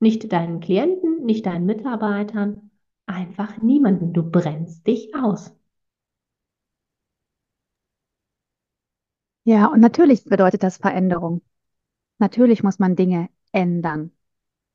nicht 0.00 0.32
deinen 0.32 0.60
Klienten, 0.60 1.24
nicht 1.24 1.46
deinen 1.46 1.66
Mitarbeitern, 1.66 2.70
einfach 3.06 3.58
niemanden. 3.62 4.12
Du 4.12 4.22
brennst 4.30 4.86
dich 4.86 5.14
aus. 5.14 5.54
Ja, 9.44 9.66
und 9.66 9.80
natürlich 9.80 10.24
bedeutet 10.24 10.62
das 10.62 10.76
Veränderung. 10.76 11.42
Natürlich 12.18 12.62
muss 12.62 12.78
man 12.78 12.96
Dinge 12.96 13.28
ändern. 13.52 14.12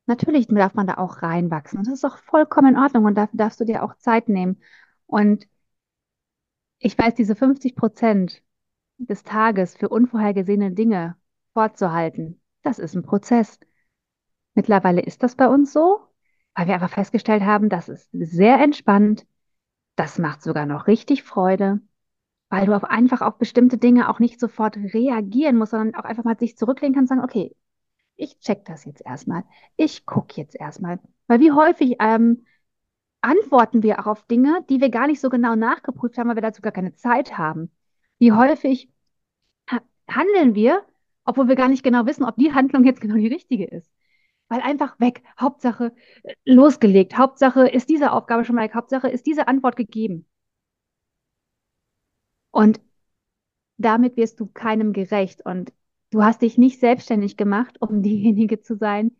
Natürlich 0.07 0.47
darf 0.47 0.73
man 0.75 0.87
da 0.87 0.95
auch 0.97 1.21
reinwachsen. 1.23 1.83
Das 1.83 1.93
ist 1.93 2.05
auch 2.05 2.17
vollkommen 2.19 2.75
in 2.75 2.79
Ordnung 2.81 3.05
und 3.05 3.15
dafür 3.15 3.37
darfst 3.37 3.59
du 3.59 3.65
dir 3.65 3.83
auch 3.83 3.95
Zeit 3.97 4.29
nehmen. 4.29 4.61
Und 5.07 5.47
ich 6.79 6.97
weiß, 6.97 7.15
diese 7.15 7.35
50 7.35 7.75
Prozent 7.75 8.43
des 8.97 9.23
Tages 9.23 9.75
für 9.75 9.89
unvorhergesehene 9.89 10.71
Dinge 10.71 11.15
vorzuhalten, 11.53 12.41
das 12.63 12.79
ist 12.79 12.95
ein 12.95 13.03
Prozess. 13.03 13.59
Mittlerweile 14.55 15.01
ist 15.01 15.23
das 15.23 15.35
bei 15.35 15.47
uns 15.47 15.73
so, 15.73 15.99
weil 16.55 16.67
wir 16.67 16.73
einfach 16.75 16.89
festgestellt 16.89 17.43
haben, 17.43 17.69
das 17.69 17.89
ist 17.89 18.09
sehr 18.11 18.59
entspannt. 18.59 19.25
Das 19.95 20.19
macht 20.19 20.41
sogar 20.43 20.65
noch 20.65 20.87
richtig 20.87 21.23
Freude 21.23 21.81
weil 22.49 22.65
du 22.65 22.75
auf 22.75 22.83
einfach 22.85 23.21
auf 23.21 23.37
bestimmte 23.37 23.77
Dinge 23.77 24.09
auch 24.09 24.19
nicht 24.19 24.39
sofort 24.39 24.77
reagieren 24.77 25.57
musst, 25.57 25.71
sondern 25.71 25.95
auch 25.95 26.05
einfach 26.05 26.23
mal 26.23 26.37
sich 26.37 26.57
zurücklehnen 26.57 26.95
kannst 26.95 27.11
und 27.11 27.17
sagen, 27.17 27.29
okay, 27.29 27.55
ich 28.15 28.39
check 28.39 28.65
das 28.65 28.85
jetzt 28.85 29.05
erstmal. 29.05 29.43
Ich 29.75 30.05
gucke 30.05 30.39
jetzt 30.39 30.55
erstmal. 30.55 30.99
Weil 31.27 31.39
wie 31.39 31.51
häufig 31.51 31.97
ähm, 31.99 32.45
antworten 33.27 33.83
wir 33.83 33.99
auch 33.99 34.07
auf 34.07 34.23
Dinge, 34.27 34.63
die 34.69 34.79
wir 34.79 34.89
gar 34.89 35.07
nicht 35.07 35.19
so 35.19 35.29
genau 35.29 35.55
nachgeprüft 35.55 36.17
haben, 36.17 36.29
weil 36.29 36.37
wir 36.37 36.41
dazu 36.41 36.61
gar 36.61 36.71
keine 36.71 36.95
Zeit 36.95 37.37
haben. 37.37 37.71
Wie 38.19 38.31
häufig 38.31 38.89
handeln 40.09 40.55
wir, 40.55 40.85
obwohl 41.25 41.47
wir 41.47 41.55
gar 41.55 41.67
nicht 41.67 41.83
genau 41.83 42.05
wissen, 42.05 42.23
ob 42.23 42.37
die 42.37 42.53
Handlung 42.53 42.83
jetzt 42.85 43.01
genau 43.01 43.15
die 43.15 43.27
richtige 43.27 43.65
ist. 43.65 43.91
Weil 44.49 44.61
einfach 44.61 44.99
weg. 44.99 45.23
Hauptsache 45.39 45.93
äh, 46.23 46.33
losgelegt. 46.45 47.17
Hauptsache 47.17 47.67
ist 47.67 47.89
diese 47.89 48.13
Aufgabe 48.13 48.45
schon 48.45 48.55
mal 48.55 48.63
weg. 48.63 48.75
Hauptsache 48.75 49.09
ist 49.09 49.25
diese 49.25 49.47
Antwort 49.47 49.75
gegeben. 49.75 50.25
Und 52.51 52.79
damit 53.77 54.17
wirst 54.17 54.39
du 54.39 54.47
keinem 54.47 54.93
gerecht. 54.93 55.45
Und 55.45 55.73
du 56.11 56.23
hast 56.23 56.41
dich 56.41 56.57
nicht 56.57 56.79
selbstständig 56.79 57.37
gemacht, 57.37 57.81
um 57.81 58.01
diejenige 58.01 58.61
zu 58.61 58.77
sein, 58.77 59.15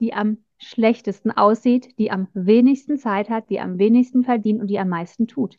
die 0.00 0.14
am 0.14 0.44
schlechtesten 0.62 1.30
aussieht, 1.30 1.98
die 1.98 2.10
am 2.10 2.28
wenigsten 2.34 2.96
Zeit 2.98 3.28
hat, 3.30 3.50
die 3.50 3.60
am 3.60 3.78
wenigsten 3.78 4.24
verdient 4.24 4.60
und 4.60 4.68
die 4.68 4.78
am 4.78 4.88
meisten 4.88 5.26
tut. 5.26 5.58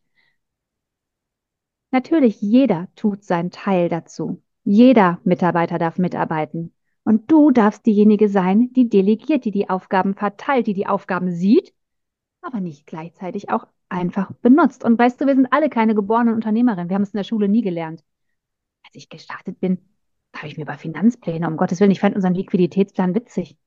Natürlich, 1.91 2.41
jeder 2.41 2.87
tut 2.95 3.23
seinen 3.23 3.51
Teil 3.51 3.87
dazu. 3.89 4.41
Jeder 4.63 5.19
Mitarbeiter 5.23 5.77
darf 5.77 5.97
mitarbeiten. 5.97 6.73
Und 7.03 7.29
du 7.31 7.51
darfst 7.51 7.85
diejenige 7.85 8.29
sein, 8.29 8.71
die 8.73 8.89
delegiert, 8.89 9.45
die 9.45 9.51
die 9.51 9.69
Aufgaben 9.69 10.15
verteilt, 10.15 10.67
die 10.67 10.73
die 10.73 10.87
Aufgaben 10.87 11.31
sieht, 11.31 11.73
aber 12.41 12.61
nicht 12.61 12.87
gleichzeitig 12.87 13.49
auch 13.49 13.67
einfach 13.89 14.31
benutzt. 14.41 14.83
Und 14.83 14.97
weißt 14.97 15.21
du, 15.21 15.27
wir 15.27 15.35
sind 15.35 15.51
alle 15.51 15.69
keine 15.69 15.95
geborenen 15.95 16.33
Unternehmerinnen. 16.33 16.89
Wir 16.89 16.95
haben 16.95 17.03
es 17.03 17.13
in 17.13 17.17
der 17.17 17.25
Schule 17.25 17.47
nie 17.47 17.61
gelernt. 17.61 18.03
Als 18.85 18.95
ich 18.95 19.09
gestartet 19.09 19.59
bin, 19.59 19.77
habe 20.35 20.47
ich 20.47 20.57
mir 20.57 20.63
über 20.63 20.77
Finanzpläne, 20.77 21.47
um 21.47 21.57
Gottes 21.57 21.79
Willen, 21.79 21.91
ich 21.91 21.99
fand 21.99 22.15
unseren 22.15 22.33
Liquiditätsplan 22.33 23.13
witzig. 23.13 23.57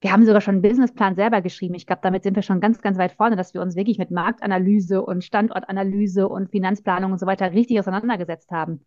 Wir 0.00 0.12
haben 0.12 0.24
sogar 0.24 0.40
schon 0.40 0.56
einen 0.56 0.62
Businessplan 0.62 1.16
selber 1.16 1.40
geschrieben. 1.42 1.74
Ich 1.74 1.86
glaube, 1.86 2.00
damit 2.02 2.22
sind 2.22 2.36
wir 2.36 2.42
schon 2.42 2.60
ganz, 2.60 2.80
ganz 2.80 2.98
weit 2.98 3.12
vorne, 3.12 3.34
dass 3.36 3.52
wir 3.54 3.60
uns 3.62 3.74
wirklich 3.74 3.98
mit 3.98 4.10
Marktanalyse 4.12 5.02
und 5.02 5.24
Standortanalyse 5.24 6.28
und 6.28 6.50
Finanzplanung 6.50 7.12
und 7.12 7.18
so 7.18 7.26
weiter 7.26 7.52
richtig 7.52 7.80
auseinandergesetzt 7.80 8.50
haben. 8.52 8.84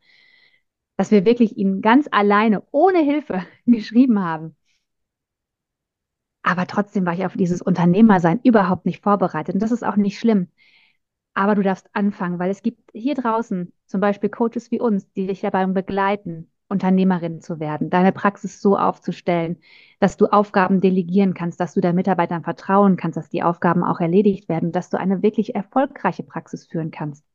Dass 0.98 1.12
wir 1.12 1.26
wirklich 1.26 1.58
ihn 1.58 1.82
ganz 1.82 2.08
alleine, 2.12 2.64
ohne 2.72 3.00
Hilfe 3.00 3.44
geschrieben 3.66 4.24
haben. 4.24 4.56
Aber 6.44 6.68
trotzdem 6.68 7.06
war 7.06 7.14
ich 7.14 7.26
auf 7.26 7.36
dieses 7.36 7.62
Unternehmersein 7.62 8.40
überhaupt 8.44 8.86
nicht 8.86 9.04
vorbereitet. 9.04 9.56
Und 9.56 9.62
das 9.62 9.72
ist 9.72 9.84
auch 9.84 9.96
nicht 9.96 10.20
schlimm. 10.20 10.50
Aber 11.34 11.56
du 11.56 11.62
darfst 11.62 11.90
anfangen, 11.94 12.40
weil 12.40 12.52
es 12.52 12.62
gibt 12.62 12.92
hier 12.94 13.16
draußen 13.16 13.74
zum 13.86 14.02
Beispiel 14.02 14.30
Coaches 14.30 14.72
wie 14.72 14.80
uns, 14.80 15.12
die 15.14 15.28
dich 15.28 15.42
dabei 15.42 15.66
begleiten, 15.66 16.51
Unternehmerin 16.72 17.42
zu 17.42 17.60
werden, 17.60 17.90
deine 17.90 18.12
Praxis 18.12 18.62
so 18.62 18.78
aufzustellen, 18.78 19.58
dass 20.00 20.18
du 20.18 20.28
Aufgaben 20.28 20.82
delegieren 20.82 21.34
kannst, 21.36 21.60
dass 21.60 21.74
du 21.74 21.82
deinen 21.82 21.96
Mitarbeitern 21.96 22.44
vertrauen 22.44 22.98
kannst, 22.98 23.18
dass 23.18 23.30
die 23.30 23.44
Aufgaben 23.44 23.84
auch 23.84 24.00
erledigt 24.00 24.50
werden, 24.50 24.72
dass 24.72 24.90
du 24.90 24.98
eine 24.98 25.22
wirklich 25.22 25.54
erfolgreiche 25.56 26.24
Praxis 26.24 26.66
führen 26.66 26.92
kannst. 26.92 27.26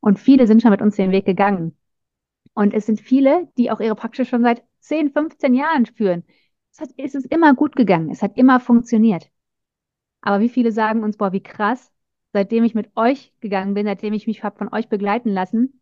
Und 0.00 0.18
viele 0.18 0.46
sind 0.46 0.62
schon 0.62 0.70
mit 0.70 0.82
uns 0.82 0.96
den 0.96 1.10
Weg 1.10 1.24
gegangen. 1.26 1.76
Und 2.54 2.74
es 2.74 2.86
sind 2.86 3.00
viele, 3.00 3.48
die 3.58 3.70
auch 3.70 3.80
ihre 3.80 3.94
Praxis 3.94 4.28
schon 4.28 4.42
seit 4.42 4.64
10, 4.80 5.12
15 5.12 5.54
Jahren 5.54 5.86
führen, 5.86 6.24
es, 6.72 6.80
hat, 6.80 6.90
es 6.96 7.14
ist 7.14 7.26
immer 7.26 7.54
gut 7.54 7.76
gegangen, 7.76 8.10
es 8.10 8.22
hat 8.22 8.36
immer 8.36 8.60
funktioniert. 8.60 9.30
Aber 10.20 10.40
wie 10.40 10.48
viele 10.48 10.72
sagen 10.72 11.02
uns, 11.02 11.16
boah, 11.16 11.32
wie 11.32 11.42
krass, 11.42 11.92
seitdem 12.32 12.64
ich 12.64 12.74
mit 12.74 12.90
euch 12.96 13.34
gegangen 13.40 13.74
bin, 13.74 13.86
seitdem 13.86 14.12
ich 14.14 14.26
mich 14.26 14.44
habe 14.44 14.58
von 14.58 14.72
euch 14.72 14.88
begleiten 14.88 15.30
lassen, 15.30 15.79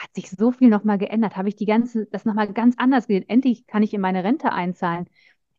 hat 0.00 0.14
sich 0.14 0.30
so 0.30 0.50
viel 0.52 0.68
nochmal 0.68 0.98
geändert. 0.98 1.36
Habe 1.36 1.48
ich 1.48 1.56
die 1.56 1.66
ganze, 1.66 2.06
das 2.06 2.24
nochmal 2.24 2.52
ganz 2.52 2.74
anders 2.78 3.06
gesehen. 3.06 3.28
Endlich 3.28 3.66
kann 3.66 3.82
ich 3.82 3.94
in 3.94 4.00
meine 4.00 4.24
Rente 4.24 4.52
einzahlen. 4.52 5.06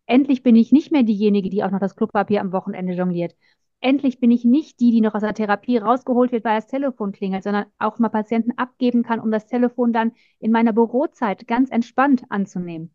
Endlich 0.06 0.44
bin 0.44 0.56
ich 0.56 0.72
nicht 0.72 0.92
mehr 0.92 1.04
diejenige, 1.04 1.50
die 1.50 1.64
auch 1.64 1.72
noch 1.72 1.80
das 1.80 1.96
Klopapier 1.96 2.42
am 2.42 2.52
Wochenende 2.52 2.94
jongliert. 2.94 3.36
Endlich 3.82 4.20
bin 4.20 4.32
ich 4.32 4.46
nicht 4.46 4.80
die, 4.80 4.92
die 4.92 5.02
noch 5.02 5.16
aus 5.16 5.22
der 5.22 5.34
Therapie 5.34 5.78
rausgeholt 5.78 6.32
wird, 6.32 6.44
weil 6.44 6.58
das 6.58 6.68
Telefon 6.68 7.12
klingelt, 7.12 7.44
sondern 7.44 7.66
auch 7.80 8.00
mal 8.00 8.10
Patienten 8.10 8.52
abgeben 8.58 9.04
kann, 9.04 9.20
um 9.20 9.32
das 9.32 9.48
Telefon 9.48 9.94
dann 9.94 10.12
in 10.40 10.52
meiner 10.52 10.74
Bürozeit 10.74 11.48
ganz 11.48 11.72
entspannt 11.72 12.24
anzunehmen. 12.30 12.94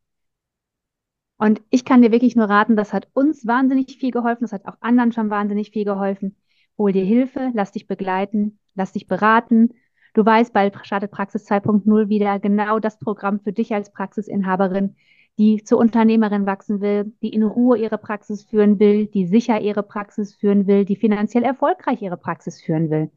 Und 1.39 1.61
ich 1.71 1.85
kann 1.85 2.03
dir 2.03 2.13
wirklich 2.13 2.37
nur 2.37 2.49
raten, 2.49 2.77
das 2.77 2.93
hat 2.93 3.09
uns 3.13 3.47
wahnsinnig 3.47 3.99
viel 3.99 4.11
geholfen, 4.11 4.45
das 4.45 4.53
hat 4.53 4.67
auch 4.67 4.77
anderen 4.81 5.13
schon 5.13 5.29
wahnsinnig 5.31 5.71
viel 5.71 5.85
geholfen. 5.85 6.37
Hol 6.79 6.93
dir 6.93 7.05
Hilfe, 7.05 7.51
lass 7.55 7.73
dich 7.73 7.87
begleiten, 7.87 8.59
lass 8.75 8.93
dich 8.93 9.07
beraten. 9.07 9.75
Du 10.17 10.25
weißt, 10.25 10.55
bald 10.55 10.75
startet 10.87 11.11
Praxis 11.11 11.47
2.0 11.47 12.09
wieder 12.09 12.39
genau 12.41 12.79
das 12.79 12.99
Programm 12.99 13.39
für 13.39 13.53
dich 13.53 13.75
als 13.75 13.93
Praxisinhaberin, 13.93 14.97
die 15.37 15.63
zur 15.63 15.77
Unternehmerin 15.79 16.47
wachsen 16.47 16.81
will, 16.81 17.13
die 17.21 17.35
in 17.35 17.43
Ruhe 17.43 17.77
ihre 17.77 17.99
Praxis 17.99 18.43
führen 18.43 18.79
will, 18.79 19.09
die 19.09 19.27
sicher 19.27 19.61
ihre 19.61 19.83
Praxis 19.83 20.35
führen 20.35 20.67
will, 20.67 20.87
die 20.87 20.97
finanziell 20.97 21.45
erfolgreich 21.45 22.01
ihre 22.01 22.17
Praxis 22.17 22.63
führen 22.63 22.89
will. 22.89 23.11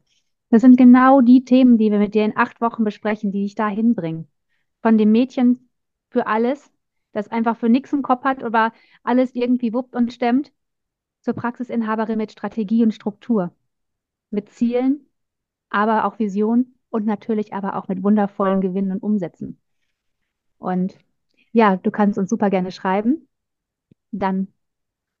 Das 0.50 0.60
sind 0.60 0.76
genau 0.76 1.22
die 1.22 1.42
Themen, 1.46 1.78
die 1.78 1.90
wir 1.90 1.98
mit 1.98 2.14
dir 2.14 2.26
in 2.26 2.36
acht 2.36 2.60
Wochen 2.60 2.84
besprechen, 2.84 3.32
die 3.32 3.44
dich 3.44 3.54
dahin 3.54 3.94
bringen. 3.94 4.28
Von 4.82 4.98
dem 4.98 5.10
Mädchen 5.10 5.70
für 6.10 6.26
alles 6.26 6.70
das 7.12 7.28
einfach 7.28 7.56
für 7.56 7.70
nichts 7.70 7.94
im 7.94 8.02
Kopf 8.02 8.24
hat, 8.24 8.42
aber 8.44 8.72
alles 9.04 9.34
irgendwie 9.34 9.72
wuppt 9.72 9.96
und 9.96 10.12
stemmt, 10.12 10.52
zur 11.22 11.32
Praxisinhaberin 11.32 12.18
mit 12.18 12.32
Strategie 12.32 12.82
und 12.82 12.92
Struktur, 12.92 13.54
mit 14.30 14.50
Zielen, 14.50 15.06
aber 15.70 16.04
auch 16.04 16.18
Vision 16.18 16.74
und 16.90 17.06
natürlich 17.06 17.54
aber 17.54 17.76
auch 17.76 17.88
mit 17.88 18.02
wundervollen 18.02 18.60
Gewinnen 18.60 18.92
und 18.92 19.02
Umsätzen. 19.02 19.60
Und 20.58 20.96
ja, 21.52 21.76
du 21.76 21.90
kannst 21.90 22.18
uns 22.18 22.30
super 22.30 22.50
gerne 22.50 22.72
schreiben. 22.72 23.28
Dann 24.12 24.48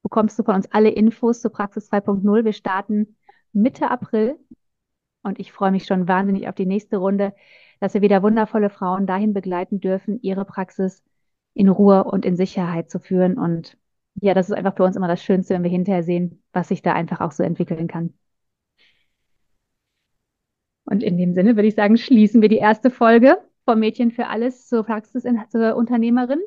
bekommst 0.02 0.38
du 0.38 0.42
von 0.44 0.56
uns 0.56 0.70
alle 0.72 0.90
Infos 0.90 1.40
zur 1.40 1.52
Praxis 1.52 1.90
2.0. 1.90 2.44
Wir 2.44 2.52
starten 2.52 3.16
Mitte 3.52 3.90
April 3.90 4.38
und 5.22 5.38
ich 5.38 5.52
freue 5.52 5.70
mich 5.70 5.86
schon 5.86 6.08
wahnsinnig 6.08 6.48
auf 6.48 6.54
die 6.54 6.66
nächste 6.66 6.98
Runde, 6.98 7.34
dass 7.80 7.94
wir 7.94 8.02
wieder 8.02 8.22
wundervolle 8.22 8.70
Frauen 8.70 9.06
dahin 9.06 9.32
begleiten 9.32 9.80
dürfen, 9.80 10.20
ihre 10.22 10.44
Praxis 10.44 11.02
in 11.54 11.68
Ruhe 11.68 12.04
und 12.04 12.24
in 12.24 12.36
Sicherheit 12.36 12.90
zu 12.90 13.00
führen. 13.00 13.38
Und 13.38 13.78
ja, 14.20 14.34
das 14.34 14.48
ist 14.50 14.56
einfach 14.56 14.76
für 14.76 14.84
uns 14.84 14.96
immer 14.96 15.08
das 15.08 15.22
Schönste, 15.22 15.54
wenn 15.54 15.62
wir 15.62 15.70
hinterher 15.70 16.02
sehen, 16.02 16.42
was 16.52 16.68
sich 16.68 16.82
da 16.82 16.92
einfach 16.94 17.20
auch 17.20 17.32
so 17.32 17.42
entwickeln 17.42 17.88
kann. 17.88 18.14
Und 20.90 21.04
in 21.04 21.16
dem 21.16 21.34
Sinne 21.34 21.54
würde 21.56 21.68
ich 21.68 21.76
sagen, 21.76 21.96
schließen 21.96 22.42
wir 22.42 22.48
die 22.48 22.58
erste 22.58 22.90
Folge 22.90 23.38
vom 23.64 23.78
Mädchen 23.78 24.10
für 24.10 24.26
alles 24.26 24.66
zur 24.68 24.82
Praxis 24.84 25.24
zur 25.48 25.76
Unternehmerin. 25.76 26.40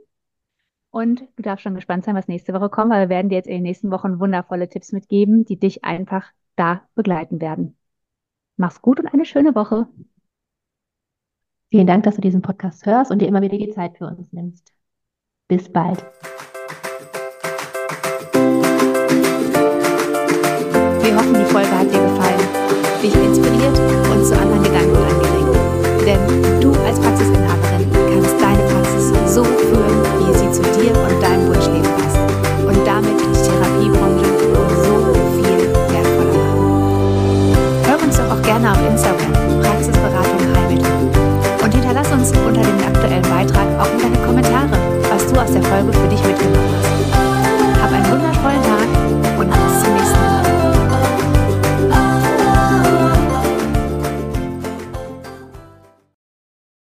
Und 0.91 1.21
du 1.38 1.43
darfst 1.43 1.63
schon 1.63 1.75
gespannt 1.75 2.03
sein, 2.03 2.15
was 2.15 2.27
nächste 2.27 2.53
Woche 2.53 2.69
kommt, 2.69 2.91
weil 2.91 3.08
wir 3.08 3.15
werden 3.15 3.29
dir 3.29 3.36
jetzt 3.36 3.47
in 3.47 3.56
den 3.56 3.63
nächsten 3.63 3.89
Wochen 3.89 4.19
wundervolle 4.19 4.67
Tipps 4.67 4.91
mitgeben, 4.91 5.45
die 5.45 5.58
dich 5.58 5.86
einfach 5.86 6.27
da 6.58 6.82
begleiten 6.93 7.39
werden. 7.39 7.77
Mach's 8.58 8.82
gut 8.82 8.99
und 8.99 9.08
eine 9.08 9.25
schöne 9.25 9.56
Woche. 9.56 9.88
Vielen 11.71 11.88
Dank, 11.88 12.03
dass 12.03 12.15
du 12.15 12.21
diesen 12.21 12.41
Podcast 12.41 12.86
hörst 12.86 13.12
und 13.12 13.19
dir 13.19 13.27
immer 13.27 13.41
wieder 13.41 13.58
die 13.58 13.71
Zeit 13.71 13.97
für 13.97 14.06
uns 14.06 14.32
nimmst. 14.34 14.73
Bis 15.47 15.71
bald. 15.71 16.03
Inspiriert 24.23 24.23
und 24.23 24.25
zu 24.25 24.36
anderen 24.36 24.63